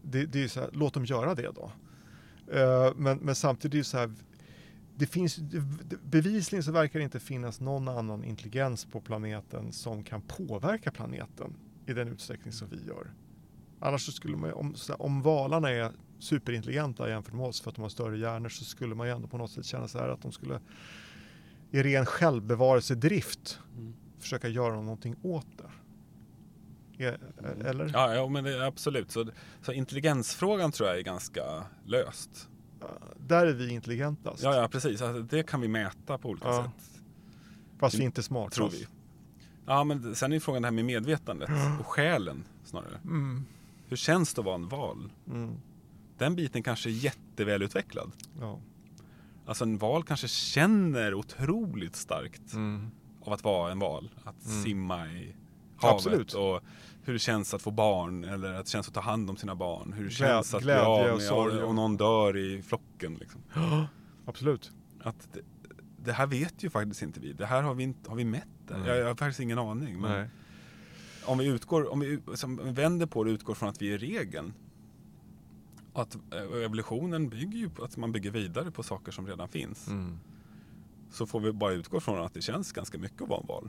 [0.02, 1.72] Det, det är så här, låt dem göra det då.
[2.54, 4.12] Uh, men, men samtidigt är det så här,
[4.96, 5.38] det finns,
[6.02, 11.56] bevisligen så verkar det inte finnas någon annan intelligens på planeten som kan påverka planeten
[11.86, 13.10] i den utsträckning som vi gör.
[13.80, 17.82] Annars skulle man, om, här, om valarna är superintelligenta jämfört med oss för att de
[17.82, 20.22] har större hjärnor så skulle man ju ändå på något sätt känna så här att
[20.22, 20.60] de skulle
[21.70, 23.60] i ren självbevarelsedrift
[24.18, 25.70] försöka göra någonting åt det.
[27.04, 27.18] Är,
[27.64, 27.90] eller?
[27.92, 29.10] Ja, ja men det är absolut.
[29.10, 29.26] Så,
[29.62, 31.42] så intelligensfrågan tror jag är ganska
[31.86, 32.48] löst.
[33.16, 34.42] Där är vi intelligentast.
[34.42, 35.02] Ja, ja precis.
[35.02, 36.64] Alltså, det kan vi mäta på olika Ja.
[36.64, 37.02] sätt.
[37.78, 38.56] Fast vi är inte smartast.
[38.56, 38.86] Tror vi.
[39.66, 42.98] Ja, men sen är frågan det här med medvetandet och själen snarare.
[43.04, 43.44] Mm.
[43.90, 45.12] Hur känns det att vara en val?
[45.26, 45.54] Mm.
[46.18, 48.12] Den biten kanske är jättevälutvecklad.
[48.40, 48.60] Ja.
[49.46, 52.90] Alltså en val kanske känner otroligt starkt Mm.
[53.22, 54.10] av att vara en val.
[54.24, 54.62] Att Mm.
[54.62, 55.36] simma i
[55.76, 56.32] havet Absolut.
[56.34, 56.60] och
[57.02, 59.54] hur det känns att få barn eller att det känns att ta hand om sina
[59.54, 59.92] barn.
[59.92, 63.14] Hur det Glä- känns att bli av och med och, och- någon dör i flocken.
[63.14, 63.40] Liksom.
[64.26, 64.72] Absolut.
[65.02, 65.40] Att det,
[66.04, 67.32] det här vet ju faktiskt inte vi.
[67.32, 68.78] Det här har vi, inte, har vi mätt det?
[68.78, 68.88] Nej.
[68.88, 70.00] Jag, jag har faktiskt ingen aning.
[70.00, 70.28] Men Nej.
[71.26, 73.98] Om vi utgår, om vi som vänder på det och utgår från att vi är
[73.98, 74.52] regeln.
[75.92, 79.88] Att eh, evolutionen bygger ju på att man bygger vidare på saker som redan finns.
[79.88, 80.18] Mm.
[81.10, 83.68] Så får vi bara utgå från att det känns ganska mycket att vara en val.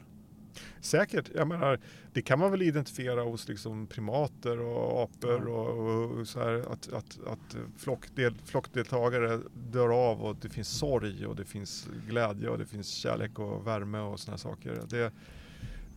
[0.81, 1.31] Säkert.
[1.35, 1.79] Jag menar,
[2.13, 5.53] det kan man väl identifiera hos liksom primater och apor Ja.
[5.53, 9.39] och, och så här att, att, att flockdel, flockdeltagare
[9.71, 13.67] dör av och det finns sorg och det finns glädje och det finns kärlek och
[13.67, 14.81] värme och sådana saker.
[14.89, 15.11] Det,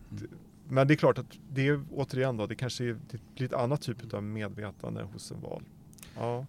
[0.09, 0.27] det,
[0.67, 3.53] men det är klart att det är återigen då, det kanske är, det blir ett
[3.53, 5.63] annat typ av medvetande hos en val.
[6.15, 6.45] Ja.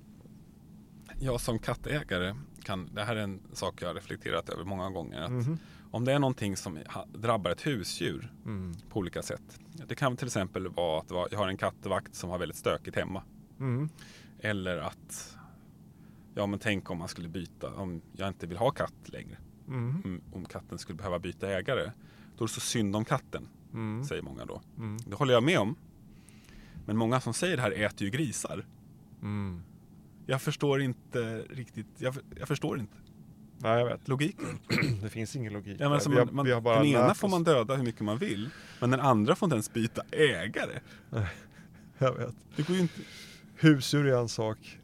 [1.19, 5.21] Jag som kattägare kan, det här är en sak jag har reflekterat över många gånger.
[5.21, 5.59] Att Mhm.
[5.91, 6.79] Om det är någonting som
[7.15, 8.75] drabbar ett husdjur Mm.
[8.91, 9.59] på olika sätt.
[9.89, 13.23] Det kan till exempel vara att jag har en kattvakt som har väldigt stökigt hemma.
[13.61, 13.89] Mm.
[14.39, 15.37] Eller att,
[16.35, 19.37] ja men tänk om man skulle byta, om jag inte vill ha katt längre.
[19.69, 20.03] Mm.
[20.05, 21.93] Om, om katten skulle behöva byta ägare.
[22.37, 24.05] Då är det så synd om katten, Mm.
[24.05, 24.63] säger många då.
[24.79, 24.97] Mm.
[25.07, 25.77] Det håller jag med om.
[26.87, 28.67] Men många som säger det här äter ju grisar.
[29.23, 29.63] Mm.
[30.27, 32.97] Jag förstår inte riktigt, jag, jag förstår inte
[33.59, 34.09] Nej, jag vet.
[34.09, 34.59] logiken.
[35.03, 35.77] Det finns ingen logik.
[35.81, 38.51] Ja, men alltså man, man, den ena får man döda hur mycket man vill,
[38.81, 40.81] men den andra får inte ens byta ägare.
[41.99, 42.35] Jag vet.
[42.57, 43.01] Det går ju inte.
[43.55, 44.79] Husdjur är en sak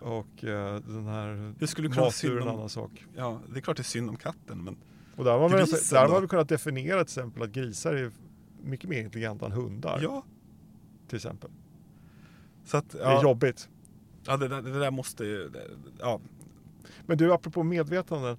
[0.00, 2.90] och eh, den här Det skulle matdjur är en annan sak.
[3.16, 4.76] ja, det är klart det är synd om katten, men
[5.16, 5.50] Och där har, man,
[5.90, 8.10] där har vi kunnat definiera till exempel att grisar är
[8.66, 10.00] mycket mer intelligenta än hundar.
[10.02, 10.24] ja.
[11.08, 11.50] Till exempel.
[12.64, 13.68] Så att, Det är ja, jobbigt.
[14.26, 16.20] ja det, där, det där måste ju, det- ja,
[17.06, 18.36] Men du, apropå medvetanden.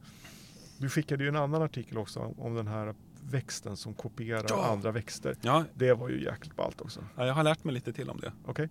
[0.77, 4.67] Du skickade ju en annan artikel också om, om den här växten som kopierar Ja.
[4.71, 5.35] andra växter.
[5.41, 7.03] ja, Det var ju jäkligt ballt också.
[7.15, 8.33] ja, jag har lärt mig lite till om det.
[8.45, 8.69] Okej?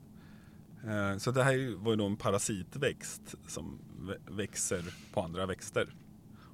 [0.87, 5.95] Eh, Så det här var ju då en parasitväxt som vä- växer på andra växter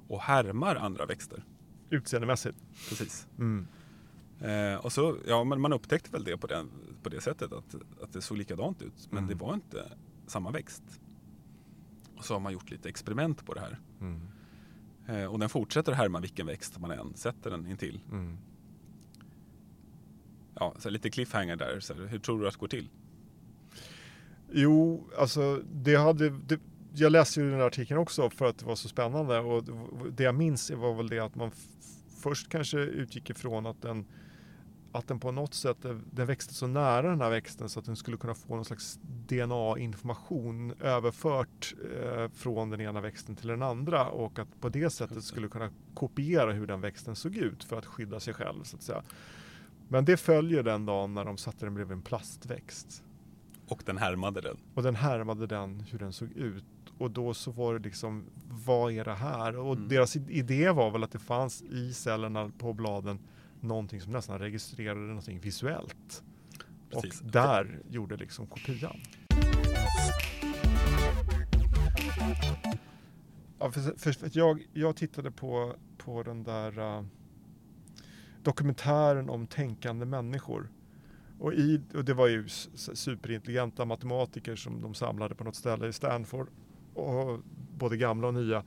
[0.07, 1.43] och härmar andra växter.
[1.89, 2.57] Utseendemässigt.
[2.89, 3.27] Precis.
[3.39, 3.67] Mm.
[4.49, 6.69] Eh, och så, ja, men man upptäckte väl det på, den,
[7.03, 9.07] på det sättet att, att det såg likadant ut.
[9.09, 9.29] Men Mm.
[9.37, 9.91] det var inte
[10.27, 10.83] samma växt.
[12.17, 13.79] Och så har man gjort lite experiment på det här.
[14.01, 14.21] Mm.
[15.07, 18.01] Eh, och den fortsätter härma vilken växt man än sätter den intill.
[18.11, 18.37] Mm.
[20.55, 21.79] Ja, så lite cliffhanger där.
[21.79, 22.89] Så hur tror du att det går till?
[24.51, 26.29] Jo, alltså det hade...
[26.29, 26.59] Det,
[26.95, 29.63] jag läste ju den här artikeln också för att det var så spännande och
[30.11, 31.51] det jag minns var väl det att man
[32.21, 34.05] först kanske utgick ifrån att den
[34.93, 37.85] att den på något sätt eh, den växte så nära den här växten så att
[37.85, 41.73] den skulle kunna få någon slags DNA-information överfört
[42.03, 45.69] eh, från den ena växten till den andra och att på det sättet skulle kunna
[45.93, 49.03] kopiera hur den växten såg ut för att skydda sig själv så att säga.
[49.87, 53.03] Men det följer den dagen när de satte den bredvid en plastväxt.
[53.67, 54.57] Och den härmade den.
[54.73, 56.63] Och den härmade den hur den såg ut.
[56.97, 58.25] Och då så var det liksom,
[58.65, 59.57] vad är det här?
[59.57, 59.87] Och Mm.
[59.87, 63.19] deras idé var väl att det fanns i cellerna på bladen
[63.63, 66.23] någonting som nästan registrerade någonting visuellt.
[66.89, 67.21] Precis.
[67.21, 68.99] Och där gjorde liksom kopian.
[73.59, 77.05] Ja, för, för, för jag, jag tittade på, på den där uh,
[78.43, 80.69] dokumentären om tänkande människor.
[81.39, 85.93] Och, i, och det var ju superintelligenta matematiker som de samlade på något ställe i
[85.93, 86.47] Stanford.
[86.93, 87.39] Och
[87.77, 88.63] både gamla och nya.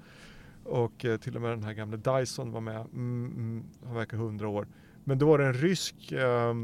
[0.65, 2.81] Och eh, till och med den här gamla Dyson var med.
[2.81, 4.69] Mm, mm, han verkar hundra år.
[5.09, 6.55] Men då var det en rysk eh,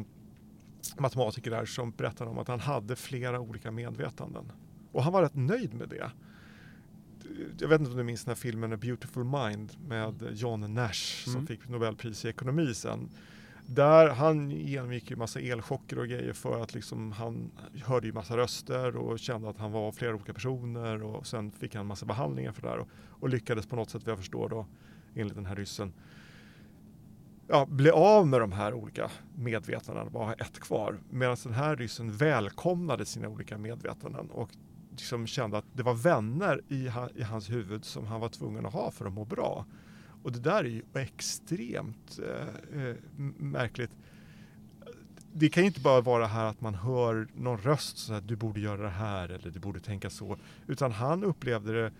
[0.98, 4.52] matematiker där som berättade om att han hade flera olika medvetanden.
[4.92, 6.10] Och han var rätt nöjd med det.
[7.58, 11.24] Jag vet inte om du minns den här filmen A Beautiful Mind med John Nash
[11.24, 11.46] som Mm.
[11.46, 13.08] fick Nobelpris i ekonomi sen.
[13.66, 17.50] Där han genomgick ju massa elchocker och grejer för att liksom han
[17.84, 21.74] hörde ju massa röster och kände att han var flera olika personer och sen fick
[21.74, 22.88] han massa behandlingar för det här och,
[23.20, 24.66] och lyckades på något sätt vad jag förstår då
[25.14, 25.92] enligt den här ryssen
[27.52, 31.00] ja, bli av med de här olika medvetandena, bara ha ett kvar.
[31.10, 34.50] Medan den här ryssen välkomnade sina olika medvetanden och
[34.90, 38.72] liksom kände att det var vänner i, i hans huvud som han var tvungen att
[38.72, 39.66] ha för att må bra.
[40.22, 42.96] Och det där är ju extremt eh, eh
[43.38, 43.90] märkligt.
[45.32, 48.36] Det kan ju inte bara vara här att man hör någon röst så att du
[48.36, 50.36] borde göra det här eller du borde tänka så.
[50.66, 51.92] Utan han upplevde det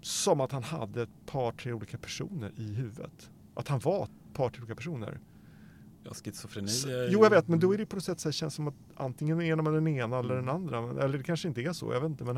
[0.00, 3.30] som att han hade ett par, tre olika personer i huvudet.
[3.54, 5.20] Att han var ett par, tre olika personer.
[6.04, 8.20] Ja, schizofreni S- är Jo, ju- jag vet, men då är det på något sätt
[8.20, 10.54] så här, känns som att antingen är man den ena eller den Mm.
[10.76, 11.04] andra.
[11.04, 12.24] Eller det kanske inte är så, jag vet inte.
[12.24, 12.36] Men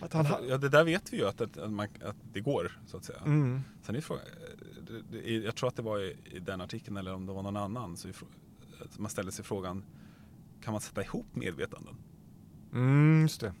[0.00, 2.40] att han ha, Ja, det där vet vi ju att, att, att, man, att det
[2.40, 3.18] går, så att säga.
[3.24, 4.24] mm, Sen är frågan,
[5.10, 7.56] det- jag tror att det var i, i den artikeln eller om det var någon
[7.56, 8.08] annan, så
[8.84, 9.84] att man ställer sig frågan,
[10.62, 11.94] kan man sätta ihop medvetanden?
[12.72, 13.52] mm, just det.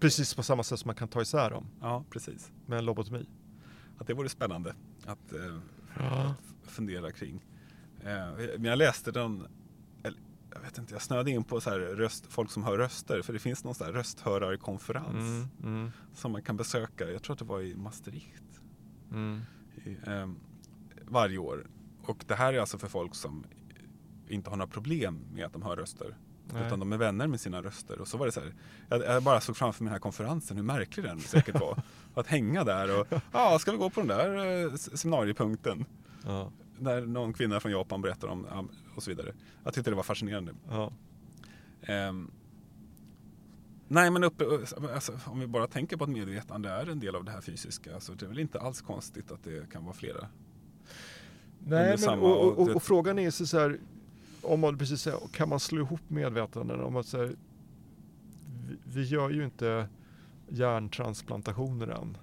[0.00, 2.50] Precis på samma sätt som man kan ta isär dem Ja, precis.
[2.66, 3.26] med en lobotomi.
[3.98, 4.74] Att det vore spännande
[5.06, 5.58] att eh,
[5.98, 6.34] Ja.
[6.72, 7.44] Fundera kring.
[8.04, 9.46] Eh, men jag läste den,
[10.54, 13.32] jag vet inte, jag snöade in på så här röst, folk som hör röster, för
[13.32, 17.38] det finns någon så här rösthörarkonferens Mm, mm, som man kan besöka, jag tror att
[17.38, 18.60] det var i Maastricht.
[19.10, 19.40] mm.
[19.84, 20.30] i, eh,
[21.06, 21.66] varje år.
[22.04, 23.44] och det här är alltså för folk som
[24.28, 26.16] inte har några problem med att de hör röster.
[26.52, 26.66] Nej.
[26.66, 28.00] Utan de är vänner med sina röster.
[28.00, 28.54] Och så var det så här,
[28.88, 31.82] jag, jag bara såg framför mig den här konferensen, hur märklig den säkert var.
[32.14, 35.84] att hänga där och, ja, ska vi gå på den där eh, seminariepunkten?
[36.24, 36.50] Ja.
[36.82, 39.32] När någon kvinna från Japan berättar om, och så vidare.
[39.64, 40.52] Jag tyckte det var fascinerande.
[40.70, 40.92] Ja.
[41.82, 42.30] Ehm,
[43.88, 44.44] nej men uppe,
[44.94, 48.00] alltså, om vi bara tänker på att medvetande är en del av det här fysiska.
[48.00, 50.28] Så det är väl inte alls konstigt att det kan vara flera.
[51.58, 53.78] Nej, men, samma- och, och, och, det- och frågan är så så här,
[54.42, 56.80] om man precis säger, kan man slå ihop medvetanden?
[56.80, 57.26] Om man säger,
[58.68, 59.88] vi, vi gör ju inte
[60.48, 62.16] hjärntransplantationer än.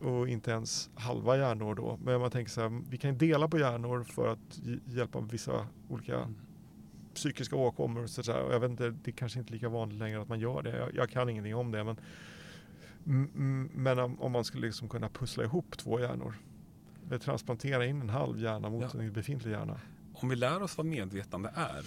[0.00, 1.98] Och inte ens halva hjärnor då.
[2.02, 5.66] Men man tänker så här, vi kan dela på hjärnor för att hj- hjälpa vissa
[5.88, 6.34] olika Mm.
[7.14, 8.02] psykiska åkommor.
[8.02, 8.32] och Så.
[8.34, 10.78] Och jag vet inte, det är kanske inte lika vanligt längre att man gör det.
[10.78, 11.84] Jag, jag kan ingenting om det.
[11.84, 11.96] Men,
[13.74, 16.34] men om, om man skulle liksom kunna pussla ihop två hjärnor.
[17.06, 19.00] Eller transplantera in en halv hjärna mot Ja.
[19.00, 19.80] en befintlig hjärna.
[20.14, 21.84] Om vi lär oss vad medvetande är,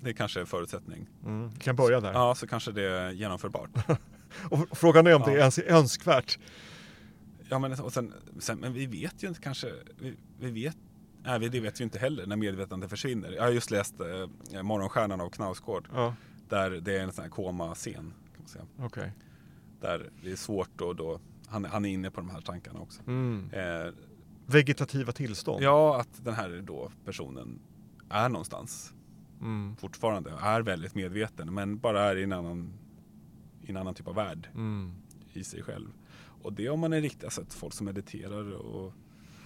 [0.00, 1.06] det är kanske är en förutsättning.
[1.24, 1.50] Mm.
[1.54, 2.12] Vi kan börja där.
[2.12, 3.70] Ja, så kanske det är genomförbart.
[4.50, 5.32] Och frågan är om Ja.
[5.32, 6.38] det är önskvärt.
[7.48, 10.76] Ja, men, och sen, sen, men vi vet ju inte kanske, vi, vi vet,
[11.22, 13.32] nej, det vet vi inte heller när medvetande försvinner.
[13.32, 16.14] Jag har just läst eh, Morgonstjärnan av Knausgård, Ja,
[16.48, 17.94] där det är en sån här koma-scen.
[17.94, 18.64] Kan man säga.
[18.78, 19.12] okej.
[19.80, 23.00] Där det är svårt då, då han, han är inne på de här tankarna också.
[23.06, 23.50] Mm.
[23.52, 23.92] Eh,
[24.46, 25.62] Vegetativa tillstånd.
[25.62, 27.58] ja, att den här då personen
[28.10, 28.92] är någonstans
[29.40, 29.76] Mm.
[29.76, 32.72] fortfarande, är väldigt medveten, men bara är i en annan,
[33.62, 34.92] i en annan typ av värld Mm.
[35.32, 35.88] i sig själv.
[36.42, 38.92] Och det om man är riktigt, alltså att folk som mediterar och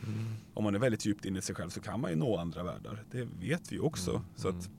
[0.06, 0.34] Mm.
[0.54, 2.62] om man är väldigt djupt inne i sig själv så kan man ju nå andra
[2.62, 3.04] världar.
[3.10, 4.10] Det vet vi också.
[4.10, 4.70] Mm, Så att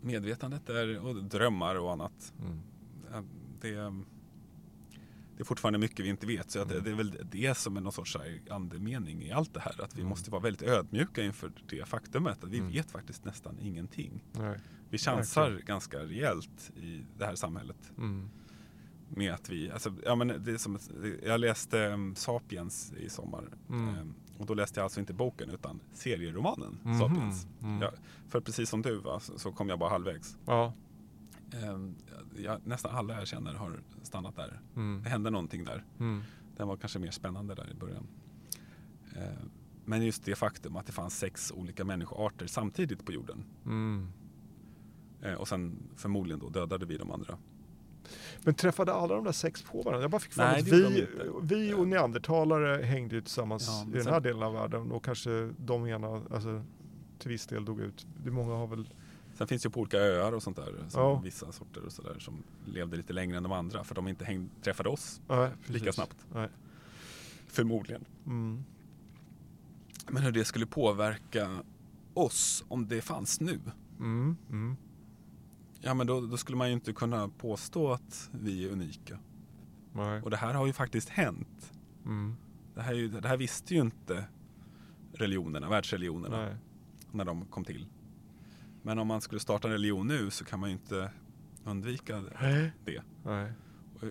[0.00, 2.60] medvetandet är, och drömmar och annat, Mm.
[3.12, 3.22] ja,
[3.60, 3.70] det,
[5.36, 6.50] det är fortfarande mycket vi inte vet.
[6.50, 6.84] Så att det, Mm.
[6.84, 8.16] det är väl det som är någon sorts
[8.50, 9.80] andemening i allt det här.
[9.84, 10.08] Att vi Mm.
[10.08, 12.70] måste vara väldigt ödmjuka inför det faktumet att vi Mm.
[12.72, 14.24] vet faktiskt nästan ingenting.
[14.32, 14.58] Nej.
[14.90, 17.92] Vi chansar ganska rejält i det här samhället.
[17.98, 18.30] Mm.
[19.08, 20.78] Med att vi, alltså, ja, men det är som,
[21.22, 23.44] jag läste um, Sapiens i sommar.
[23.68, 23.88] Mm.
[23.88, 26.98] Ehm, och då läste jag alltså inte boken utan serieromanen Mhm.
[26.98, 27.46] Sapiens.
[27.62, 27.82] Mm.
[27.82, 27.90] Ja,
[28.28, 30.36] för precis som du va, så, så kom jag bara halvvägs.
[30.46, 30.72] Ja.
[31.52, 31.94] Ehm,
[32.36, 34.60] jag, nästan alla jag känner har stannat där.
[34.76, 35.02] Mm.
[35.02, 35.84] Det hände någonting där.
[35.98, 36.22] Mm.
[36.56, 38.06] Den var kanske mer spännande där i början.
[39.16, 39.50] Ehm,
[39.84, 43.44] men just det faktum att det fanns sex olika människoarter samtidigt på jorden.
[43.64, 44.08] Mm.
[45.22, 47.38] Ehm, och sen förmodligen då dödade vi de andra.
[48.42, 50.02] Men träffade alla de där sex på varandra?
[50.02, 51.06] Jag bara fick mig Nej, att vi,
[51.42, 55.50] vi och neandertalare hängde ju tillsammans Ja, i den här delen av världen och kanske
[55.58, 56.64] de ena, alltså
[57.18, 58.06] till viss del dog ut.
[58.24, 58.88] Det många har väl,
[59.34, 60.74] Sen finns det ju på olika öar och sånt där.
[60.88, 61.20] Som Ja.
[61.24, 63.84] Vissa sorter och sådär som levde lite längre än de andra.
[63.84, 66.16] För de inte häng, träffade oss nej, lika snabbt.
[66.34, 66.48] Nej.
[67.46, 68.04] Förmodligen.
[68.26, 68.64] Mm.
[70.08, 71.58] Men hur det skulle påverka
[72.14, 73.60] oss om det fanns nu.
[73.98, 74.36] Mm.
[74.50, 74.76] Mm.
[75.80, 79.18] Ja men då, då skulle man ju inte kunna påstå att vi är unika.
[79.92, 80.22] Nej.
[80.22, 81.72] Och det här har ju faktiskt hänt.
[82.04, 82.36] Mm.
[82.74, 84.24] Det här, ju, det här visste ju inte
[85.12, 86.56] religionerna, världsreligionerna, Nej.
[87.10, 87.86] när de kom till.
[88.82, 91.10] Men om man skulle starta en religion nu så kan man ju inte
[91.64, 92.72] undvika Nej.
[92.84, 93.02] det.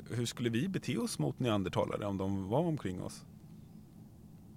[0.09, 3.25] Hur skulle vi bete oss mot neandertalare om de var omkring oss?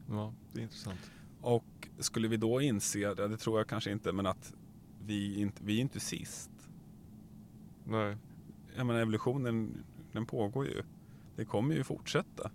[0.09, 1.11] Ja, det är intressant.
[1.41, 4.55] Och skulle vi då inse, det tror jag kanske inte, men att
[5.07, 6.51] vi inte, vi är inte sist.
[7.89, 8.17] Nej.
[8.77, 10.83] Jag menar evolutionen, den pågår ju.
[11.37, 12.51] Det kommer ju fortsätta.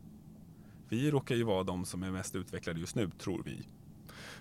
[0.89, 3.67] Vi råkar ju vara de som är mest utvecklade just nu, tror vi.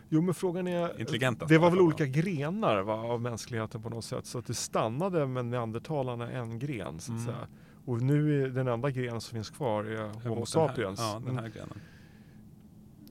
[0.09, 4.05] Jo men frågan är, Intelligentast det var väl olika grenar va, av mänskligheten på något
[4.05, 4.26] sätt.
[4.26, 7.26] Så att det stannade med neandertalarna en gren så att Mm.
[7.34, 7.47] säga.
[7.84, 11.01] Och nu är den enda grenen som finns kvar är Homo den sapiens.
[11.01, 11.80] Här, ja, den här grenen.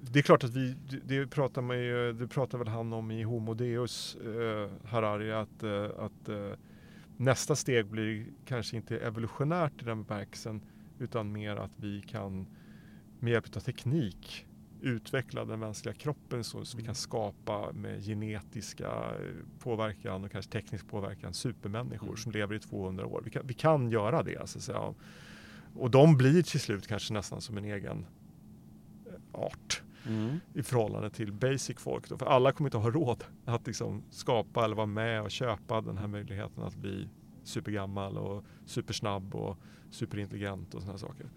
[0.02, 3.12] Det är klart att vi, det- det pratar, man ju, det pratar väl han om
[3.12, 6.52] i Homo Deus, eh, Harari, att, eh, att eh,
[7.22, 10.62] nästa steg blir kanske inte evolutionärt i den bemärkelsen,
[11.00, 12.48] utan mer att vi kan
[13.20, 14.46] med hjälp av teknik
[14.82, 20.52] utveckla den mänskliga kroppen så, så vi kan skapa med genetiska eh, påverkan och kanske
[20.52, 22.18] teknisk påverkan supermänniskor Mm.
[22.18, 23.22] som lever i 200 år.
[23.26, 24.50] Vi kan, vi kan göra det.
[24.50, 24.94] Så att säga.
[25.76, 28.06] Och de blir till slut kanske nästan som en egen
[29.06, 30.40] eh, art Mm.
[30.54, 32.10] i förhållande till basic folk.
[32.10, 32.18] Då.
[32.18, 35.98] För alla kommer inte ha råd att liksom skapa eller vara med och köpa den
[35.98, 37.10] här möjligheten att bli
[37.44, 39.58] supergammal och supersnabb och
[39.92, 41.30] superintelligent och sådana saker.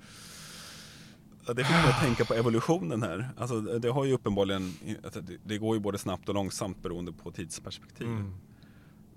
[1.46, 3.28] Det fick mig att tänka på evolutionen här.
[3.36, 4.72] Alltså, det har ju uppenbarligen,
[5.04, 8.06] alltså, det går ju både snabbt och långsamt beroende på tidsperspektiv.
[8.06, 8.34] Mm.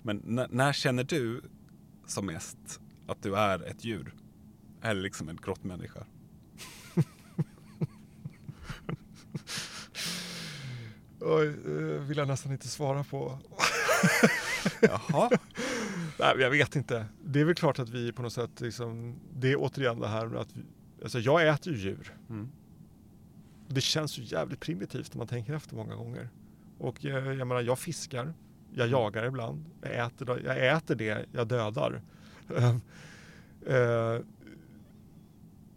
[0.02, 1.42] Men när, när känner du
[2.06, 4.14] som mest att du är ett djur?
[4.82, 6.06] Eller liksom en grottmänniska?
[11.20, 13.38] Oj, eh, vill jag nästan inte svara på.
[14.80, 15.30] Jaha.
[16.18, 17.06] Nej, jag vet inte.
[17.24, 20.26] Det är väl klart att vi på något sätt, liksom, det är återigen det här
[20.26, 20.62] med att vi,
[21.02, 22.14] alltså jag äter ju djur.
[22.30, 22.48] Mm.
[23.68, 26.28] Det känns ju jävligt primitivt om man tänker efter många gånger.
[26.78, 28.34] Och jag, jag menar, jag fiskar,
[28.74, 32.02] jag jagar ibland, jag äter, jag äter det jag dödar.
[33.66, 34.20] Eh,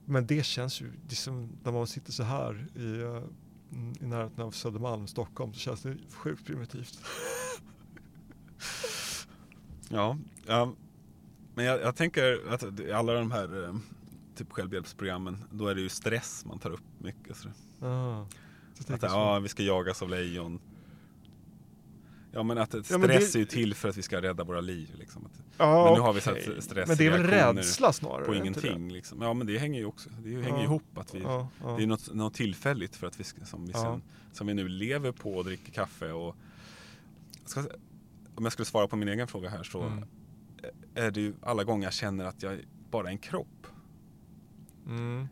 [0.05, 3.23] Men det känns ju, liksom, när man sitter så här i, eh,
[4.01, 6.99] i närheten av Södermalm, Stockholm, så känns det sjukt primitivt.
[9.93, 10.73] Ja, ja.
[11.55, 12.63] men jag, jag tänker att
[12.93, 13.75] alla de här eh,
[14.35, 17.37] typ självhjälpsprogrammen, då är det ju stress man tar upp mycket.
[17.37, 17.49] Så.
[17.85, 18.27] Ah,
[18.73, 20.59] så Att ja, vi ska jagas av lejon.
[22.33, 24.43] Ja men att Ja, stress men det- är ju till för att vi ska rädda
[24.43, 24.95] våra liv.
[24.99, 25.29] Liksom.
[25.57, 26.43] Ja, men nu har vi okej.
[26.43, 28.25] sett stress Men det är väl rädsla snarare?
[28.25, 28.91] på ingenting.
[28.91, 29.21] Liksom.
[29.21, 30.63] Ja men det hänger ju också det hänger Ja.
[30.63, 30.97] ihop.
[30.97, 31.25] Att vi, Det?
[31.25, 31.75] Ja, ja.
[31.77, 33.79] Det är något, något tillfälligt för att vi som, vi Ja.
[33.81, 34.01] sen,
[34.33, 36.11] som vi nu lever på och dricker kaffe.
[36.11, 36.35] Och,
[37.45, 37.63] ska,
[38.35, 40.05] om jag skulle svara på min egen fråga här så Mm.
[40.95, 42.59] är det ju alla gånger jag känner att jag
[42.91, 43.67] bara är en kropp.
[44.87, 45.27] Mm.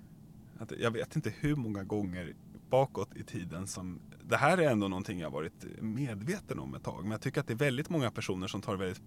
[0.59, 2.33] Att jag vet inte hur många gånger
[2.69, 7.01] bakåt i tiden som det här är ändå någonting jag varit medveten om ett tag.
[7.03, 9.03] Men jag tycker att det är väldigt många personer som tar det väldigt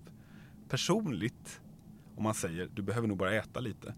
[0.69, 1.61] personligt
[2.17, 3.95] om man säger du behöver nog bara äta lite.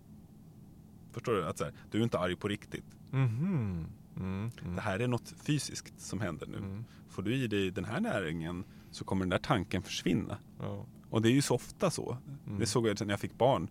[1.12, 1.49] Förstår du?
[1.49, 2.85] Att så här, du är inte arg på riktigt.
[3.11, 3.87] Mhm.
[4.17, 4.51] Mm.
[4.65, 4.75] Mm.
[4.75, 6.57] Det här är något fysiskt som händer nu.
[6.57, 6.85] Mm.
[7.09, 10.39] Får du i dig den här näringen så kommer den där tanken försvinna.
[10.61, 10.87] Ja.
[11.11, 12.17] Och det är ju så ofta så.
[12.47, 12.59] Mm.
[12.59, 13.69] Det såg jag när jag fick barn.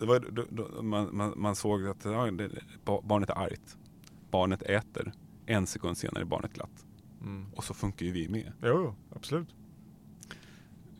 [0.00, 2.50] Det var, då, då, man, man, man såg att ja, det,
[2.84, 3.76] ba- barnet är argt.
[4.34, 5.12] Barnet äter.
[5.46, 6.86] En sekund senare är barnet glatt.
[7.20, 7.46] Mm.
[7.54, 8.52] Och så funkar ju vi med.
[8.62, 9.48] Jo, absolut.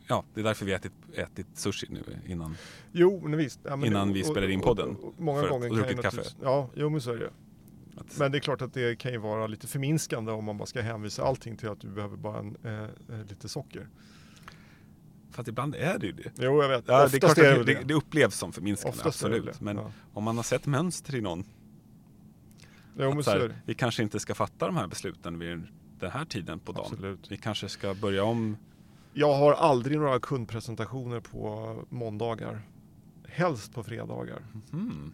[0.07, 2.57] Ja, det är därför vi ätit, ätit sushi nu innan.
[2.91, 3.59] Jo, men visst.
[3.63, 6.01] Ja, men Innan det- vi spelar in podden, många för att- gånger och kan druckit
[6.01, 6.23] kaffe.
[6.41, 7.29] Ja, jo men så är det.
[7.97, 10.65] Att, Men det är klart att det kan ju vara lite förminskande om man bara
[10.65, 12.83] ska hänvisa allting till att du behöver bara en, eh,
[13.19, 13.87] eh, lite socker.
[15.31, 16.31] Fast ibland är det ju det.
[16.37, 16.83] Jo, jag vet.
[16.87, 19.61] Ja, det, är klart det, att det, det, upplevs som förminskande, Oftast absolut.
[19.61, 19.91] Men ja.
[20.13, 21.43] om man har sett mönster i någon
[22.97, 25.67] Jo, att här, vi kanske inte ska fatta de här besluten vid
[25.99, 26.85] den här tiden på dagen.
[26.91, 27.31] Absolut.
[27.31, 28.57] Vi kanske ska börja om.
[29.13, 32.61] Jag har aldrig några kundpresentationer på måndagar.
[33.27, 34.45] Helst på fredagar.
[34.71, 35.13] Hmm.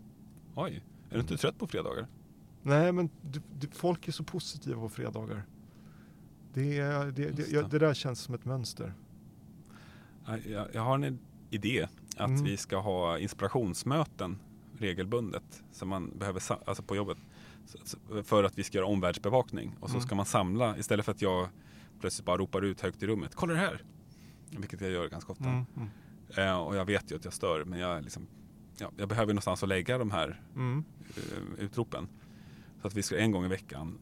[0.56, 2.08] Oj, är du inte trött på fredagar?
[2.62, 5.44] Nej, men du, du, folk är så positiva på fredagar.
[6.54, 7.80] Det, det, det, Just ja, det.
[7.80, 8.94] där känns som ett mönster.
[10.26, 11.20] Jag, jag, jag har en
[11.50, 12.44] idé att Mm.
[12.44, 14.38] vi ska ha inspirationsmöten
[14.78, 17.18] regelbundet som man behöver alltså på jobbet
[18.24, 20.07] för att vi ska göra omvärldsbevakning och så Mm.
[20.07, 21.47] ska man samla istället för att jag
[21.99, 23.84] plötsligt bara ropar ut högt i rummet kolla det här
[24.49, 25.89] vilket jag gör ganska ofta Mm, mm,
[26.38, 28.28] eh, och jag vet ju att jag stör men jag, liksom,
[28.78, 30.84] ja, jag behöver någonstans att lägga de här mm.
[31.18, 32.07] eh, utropen
[32.82, 33.99] så att vi ska en gång i veckan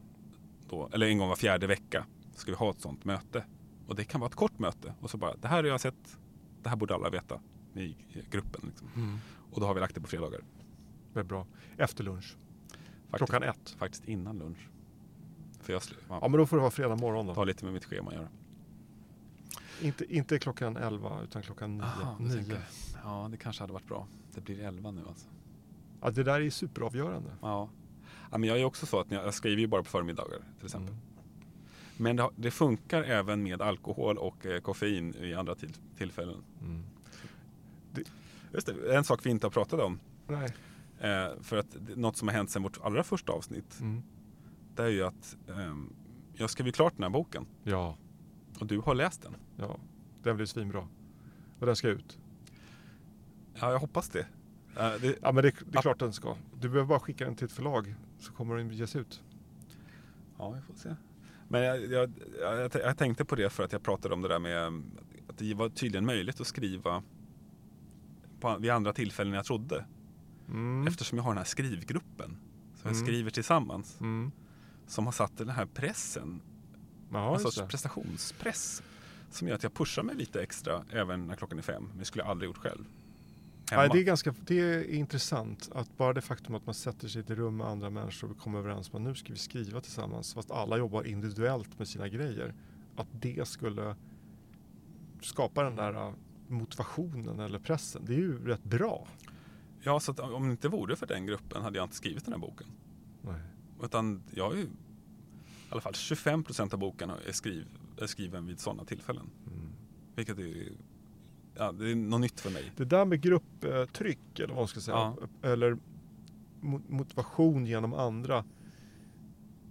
[0.68, 3.44] då, eller en gång var fjärde vecka ska vi ha ett sånt möte
[3.86, 6.18] och det kan vara ett kort möte och så bara det här har jag sett
[6.62, 7.40] det här borde alla veta
[7.74, 7.96] i
[8.30, 8.88] gruppen liksom.
[8.96, 9.18] Mm.
[9.52, 10.40] och då har vi lagt det på fredagar
[11.12, 11.46] Det är bra.
[11.76, 12.36] Efter lunch.
[13.10, 13.70] Faktiskt, Klockan ett.
[13.78, 14.68] faktiskt innan lunch
[15.60, 17.32] för jag Ja, men då får det vara fredag morgon då.
[17.34, 18.28] har lite med mitt schema att göra
[19.82, 21.82] Inte, inte klockan 11 utan klockan 9.
[21.84, 22.56] Aha, du Nio.
[23.04, 25.26] ja det kanske hade varit bra det blir 11 nu alltså
[26.02, 27.30] Ja, det där är superavgörande.
[27.42, 27.68] ja.
[28.30, 30.66] ja men jag är också så att jag, jag skriver ju bara på förmiddagar till
[30.66, 31.02] exempel Mm.
[31.96, 36.82] men det, det funkar även med alkohol och eh, koffein i andra till, tillfällen Mm.
[38.54, 40.00] Just det, en sak vi inte har pratat om.
[40.28, 40.54] Nej.
[41.00, 43.80] Eh, för att något som har hänt sedan vårt allra första avsnitt.
[43.80, 44.02] Mm.
[44.74, 45.92] Det är ju att ehm,
[46.34, 47.46] jag skrev ju klart den här boken.
[47.62, 47.96] Ja,
[48.60, 49.36] Och du har läst den.
[49.56, 49.76] ja.
[50.22, 50.88] Den blir svinbra.
[51.58, 52.18] Och den ska ut.
[53.54, 54.26] Ja, jag hoppas det.
[54.76, 56.36] Eh, det Ja, men det, det är klart den ska.
[56.60, 59.22] Du behöver bara skicka den till ett förlag så kommer den ges ut.
[60.38, 60.96] ja, vi får se.
[61.48, 64.38] Men jag, jag, jag, jag tänkte på det för att jag pratade om det där
[64.38, 64.84] med ehm,
[65.28, 67.02] att det var tydligen möjligt att skriva
[68.40, 69.84] på, vid andra tillfällen än jag trodde.
[70.50, 70.86] Mm.
[70.86, 72.36] Eftersom jag har den här skrivgruppen.
[72.74, 73.06] Som jag Mm.
[73.06, 74.00] skriver tillsammans.
[74.00, 74.32] Mm.
[74.86, 76.40] Som har satt den här pressen
[77.12, 78.82] Ja, en sorts prestationspress.
[79.30, 81.84] Som gör att jag pushar mig lite extra även när klockan är fem.
[81.88, 82.84] Men det skulle jag aldrig gjort själv.
[83.70, 83.82] Hemma.
[83.82, 87.20] Nej, det, är ganska, det är intressant att bara det faktum att man sätter sig
[87.20, 89.80] i ett rum med andra människor och kommer överens om att nu ska vi skriva
[89.80, 92.54] tillsammans fast alla jobbar individuellt med sina grejer.
[92.96, 93.96] Att det skulle
[95.22, 96.12] skapa den där äh,
[96.48, 98.02] motivationen eller pressen.
[98.06, 99.06] Det är ju rätt bra.
[99.82, 102.40] Ja, så om det inte vore för den gruppen hade jag inte skrivit den här
[102.40, 102.66] boken.
[103.22, 103.40] Nej.
[103.82, 104.68] Utan jag är ju, i
[105.68, 107.66] alla fall 25 procent av boken är, skriv,
[107.98, 109.30] är skriven vid sådana tillfällen.
[109.46, 109.68] Mm.
[110.14, 110.72] Vilket är,
[111.54, 112.72] ja, det är något nytt för mig.
[112.76, 115.16] Det där med grupptryck eller vad man ska säga, ja.
[115.42, 115.78] eller
[116.88, 118.44] motivation genom andra.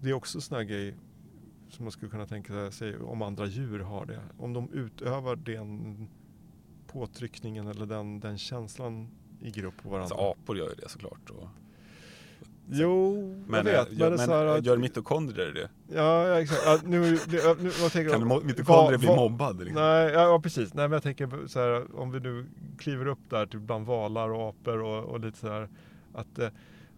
[0.01, 0.95] Det är också en sån här grej
[1.69, 4.21] som man skulle kunna tänka sig om andra djur har det.
[4.37, 6.07] Om de utövar den
[6.87, 9.07] påtryckningen eller den, den känslan
[9.41, 10.15] i grupp på varandra.
[10.15, 11.29] Alltså, apor gör ju det såklart.
[11.29, 11.47] Och...
[12.71, 13.15] Jo,
[13.47, 13.91] men, jag vet.
[13.91, 15.69] Eh, gör, men, men här, eh, gör mitokondrier det?
[15.95, 16.61] Ja, ja exakt.
[16.65, 17.17] Ja, nu, nu,
[17.59, 19.59] nu, vad tänker kan mitokondrier bli mobbad?
[19.59, 19.81] Liksom?
[19.81, 20.73] Nej, ja, ja, precis.
[20.73, 22.45] Nej, men jag tänker så här, om vi nu
[22.77, 25.69] kliver upp där typ bland valar och apor och, och lite så här,
[26.13, 26.49] att eh,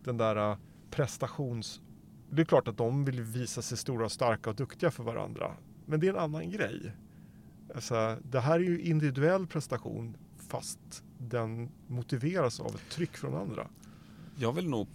[0.03, 0.57] den där eh,
[0.91, 1.81] prestations...
[2.29, 5.51] Det är klart att de vill visa sig stora starka och duktiga för varandra.
[5.85, 6.91] Men det är en annan grej.
[7.75, 10.17] Alltså, det här är ju individuell prestation
[10.52, 13.68] fast den motiveras av ett tryck från andra.
[14.36, 14.88] Jag vill nog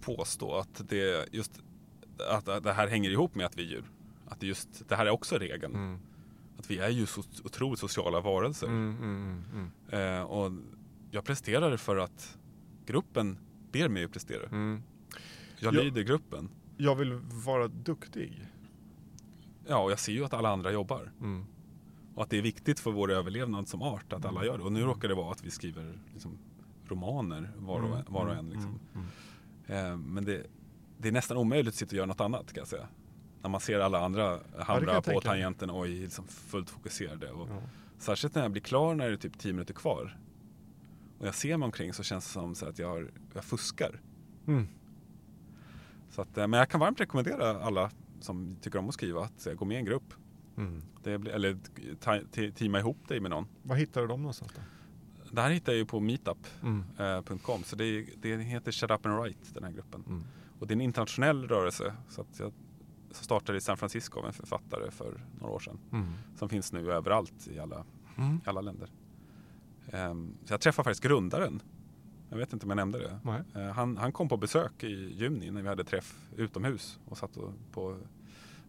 [0.00, 1.62] påstå att det just
[2.28, 3.84] att det här hänger ihop med att vi är djur.
[4.28, 5.74] Att det just det här är också regeln.
[5.74, 5.98] Mm.
[6.58, 8.66] Att vi är ju så otroligt sociala varelser.
[8.66, 10.52] Mm mm, mm, mm, eh, och
[11.10, 12.38] jag presterar för att
[12.86, 13.38] gruppen
[13.72, 14.46] ber mig att prestera.
[14.46, 14.82] Mm.
[15.58, 16.48] Jag, jag lyder gruppen.
[16.76, 17.12] Jag vill
[17.44, 18.46] vara duktig.
[19.66, 21.12] Ja, och jag ser ju att alla andra jobbar.
[21.20, 21.46] Mm.
[22.16, 24.64] Och att det är viktigt för vår överlevnad som art att alla gör det.
[24.64, 26.38] Och nu råkar det vara att vi skriver liksom,
[26.88, 28.04] romaner var och en.
[28.08, 28.78] Var och en liksom.
[29.66, 30.46] eh, men det,
[30.98, 32.88] det, är nästan omöjligt att sitta och göra något annat kan jag säga.
[33.42, 37.30] När man ser alla andra hamra ja, på tangenten och är liksom fullt fokuserade.
[37.30, 37.60] Och ja.
[37.98, 40.18] Särskilt när jag blir klar när det är typ tio minuter kvar.
[41.18, 44.00] Och jag ser mig omkring så känns det som att jag, har, jag fuskar.
[44.46, 44.68] Mm.
[46.10, 47.90] Så att, eh, men jag kan varmt rekommendera alla
[48.20, 50.14] som tycker om att skriva att eh, gå med i en grupp.
[50.56, 50.82] Mm.
[51.02, 51.58] Det blir, eller
[52.50, 53.46] teama ihop dig med någon.
[53.62, 54.60] Var hittar du dem någonstans då?
[55.30, 56.84] Det här hittar jag ju på meetup.com.
[56.98, 57.60] Mm.
[57.60, 60.04] Eh, så det, det, heter Shut Up and Write, den här gruppen.
[60.06, 60.24] Mm.
[60.58, 61.94] Och det är en internationell rörelse.
[62.08, 62.52] Så att jag
[63.10, 65.78] startade i San Francisco av en författare för några år sedan.
[65.92, 66.06] Mm.
[66.36, 67.84] Som finns nu överallt i alla,
[68.16, 68.40] mm.
[68.44, 68.90] alla länder.
[69.92, 71.62] Um, så jag träffade faktiskt grundaren.
[72.28, 73.20] Jag vet inte om jag nämnde det.
[73.60, 77.38] Uh, han, han kom på besök i juni när vi hade träff utomhus och satt
[77.72, 77.98] på,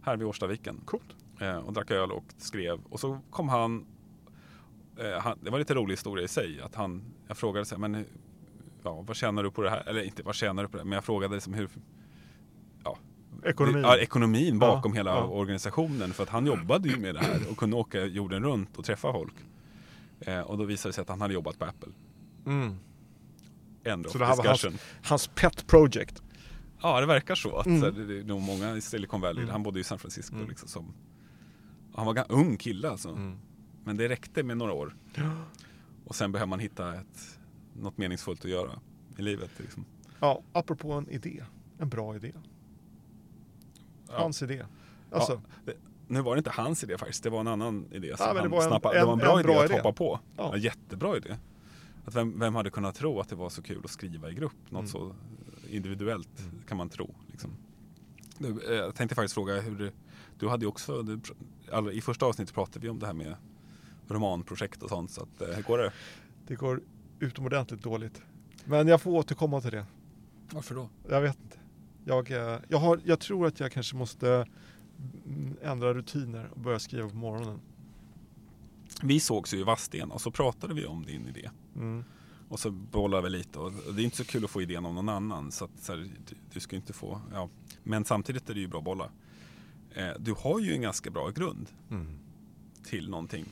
[0.01, 0.81] här vid Årstaviken.
[0.85, 1.15] Coolt.
[1.39, 2.79] Eh, och drack öl och skrev.
[2.89, 3.85] Och så kom han,
[4.99, 7.79] eh, han det var lite rolig historia i sig, att han, jag frågade så här,
[7.79, 8.05] men
[8.83, 9.89] ja, vad tjänar du på det här?
[9.89, 11.69] Eller inte vad tjänar du på det, men jag frågade liksom hur,
[12.83, 12.97] ja,
[13.45, 13.81] Ekonomin.
[13.81, 15.23] Ja, ekonomin bakom ja, hela ja.
[15.23, 18.85] organisationen för att han jobbade ju med det här och kunde åka jorden runt och
[18.85, 19.33] träffa folk.
[20.19, 21.91] Eh, och då visade det sig att han hade jobbat på Apple.
[22.45, 22.75] Mm.
[23.83, 24.65] End så det här var hans,
[25.03, 26.21] hans pet project?
[26.81, 27.57] Ja, det verkar så.
[27.57, 27.83] Att, mm.
[27.83, 29.51] Eh, så här, det är nog många i Silicon Valley, mm.
[29.51, 30.49] han bodde ju i San Francisco, mm.
[30.49, 30.93] liksom, som
[31.97, 33.09] han var en ung kille alltså.
[33.09, 33.37] Mm.
[33.83, 34.95] Men det räckte med några år.
[36.05, 37.39] Och sen behöver man hitta ett,
[37.73, 38.79] något meningsfullt att göra
[39.17, 39.51] i livet.
[39.57, 39.85] Liksom.
[40.19, 41.43] Ja, apropå en idé.
[41.77, 42.31] En bra idé.
[44.07, 44.47] Hans ja.
[44.47, 44.65] idé.
[45.11, 45.33] Alltså.
[45.33, 45.73] Ja, det,
[46.07, 48.17] nu var det inte hans idé faktiskt, det var en annan idé.
[48.17, 48.99] Som ja, han det, var en, snappade.
[48.99, 49.79] En, det var en bra, en idé bra att idé.
[49.79, 50.19] hoppa på.
[50.37, 50.55] Ja.
[50.55, 51.37] En jättebra idé.
[52.05, 54.53] Att vem, vem, hade kunnat tro att det var så kul att skriva i grupp?
[54.69, 54.87] Något mm.
[54.87, 55.15] så
[55.69, 57.15] individuellt kan man tro.
[57.31, 57.51] Liksom.
[58.41, 59.91] Eh, jag tänkte faktiskt fråga hur
[60.39, 61.19] du, hade ju också, du,
[61.93, 63.35] i första avsnittet pratade vi om det här med
[64.07, 65.91] romanprojekt och sånt, så att, eh, hur går det?
[66.47, 66.81] Det går
[67.19, 68.21] utomordentligt dåligt.
[68.65, 69.85] Men jag får återkomma till det.
[70.51, 70.89] Varför då?
[71.09, 71.57] Jag vet inte.
[72.05, 74.47] Jag, eh, jag, har, jag tror att jag kanske måste
[75.25, 77.59] mm, ändra rutiner och börja skriva på morgonen.
[79.01, 81.49] Vi sågs ju i Vadstena och så pratade vi om din idé.
[81.75, 82.03] Mm.
[82.49, 84.95] Och så bollar vi lite och det är inte så kul att få idén om
[84.95, 85.51] någon annan.
[85.51, 87.49] Så, att, så här, du, du, ska inte få, ja.
[87.83, 89.09] Men samtidigt är det ju bra att bolla.
[89.93, 92.07] Eh, du har ju en ganska bra grund mm.
[92.83, 93.45] till någonting.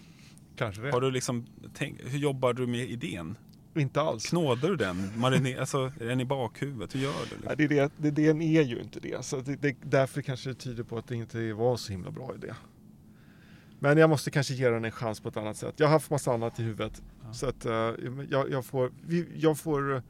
[0.55, 0.91] Kanske det.
[0.91, 3.37] Har du liksom, tänk, hur jobbar du med idén?
[3.75, 4.29] Inte alls.
[4.29, 5.19] Knådar du den?
[5.19, 6.95] Mariner, alltså, är den i bakhuvudet?
[6.95, 7.35] Hur gör du?
[7.35, 7.49] Liksom?
[7.49, 9.25] Ja, det är det, det, den är ju inte det.
[9.25, 12.35] Så det, det, därför kanske det tyder på att det inte var så himla bra
[12.35, 12.53] idé.
[13.85, 15.73] Men jag måste kanske ge den en chans på ett annat sätt.
[15.77, 17.01] Jag har haft massa annat i huvudet.
[17.23, 17.33] Ja.
[17.33, 17.71] Så att eh,
[18.29, 18.91] jag, jag, får,
[19.35, 20.01] jag, får, eh,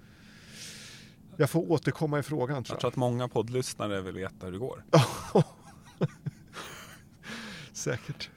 [1.38, 2.64] jag får återkomma i frågan.
[2.64, 2.76] Tror jag.
[2.76, 4.84] jag tror att många poddlyssnare vill veta hur det går.
[7.74, 8.30] Säkert.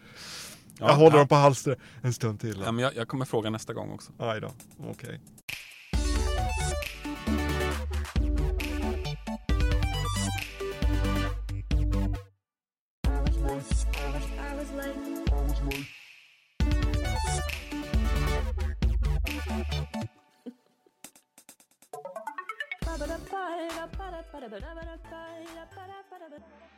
[0.79, 2.63] Ja, jag håller dem på halster en stund till.
[2.65, 4.13] Ja, men jag, jag kommer fråga nästa gång också.
[4.19, 4.91] Aj då, okej.
[4.91, 5.19] Okay.
[23.41, 26.78] I'm ba da ba da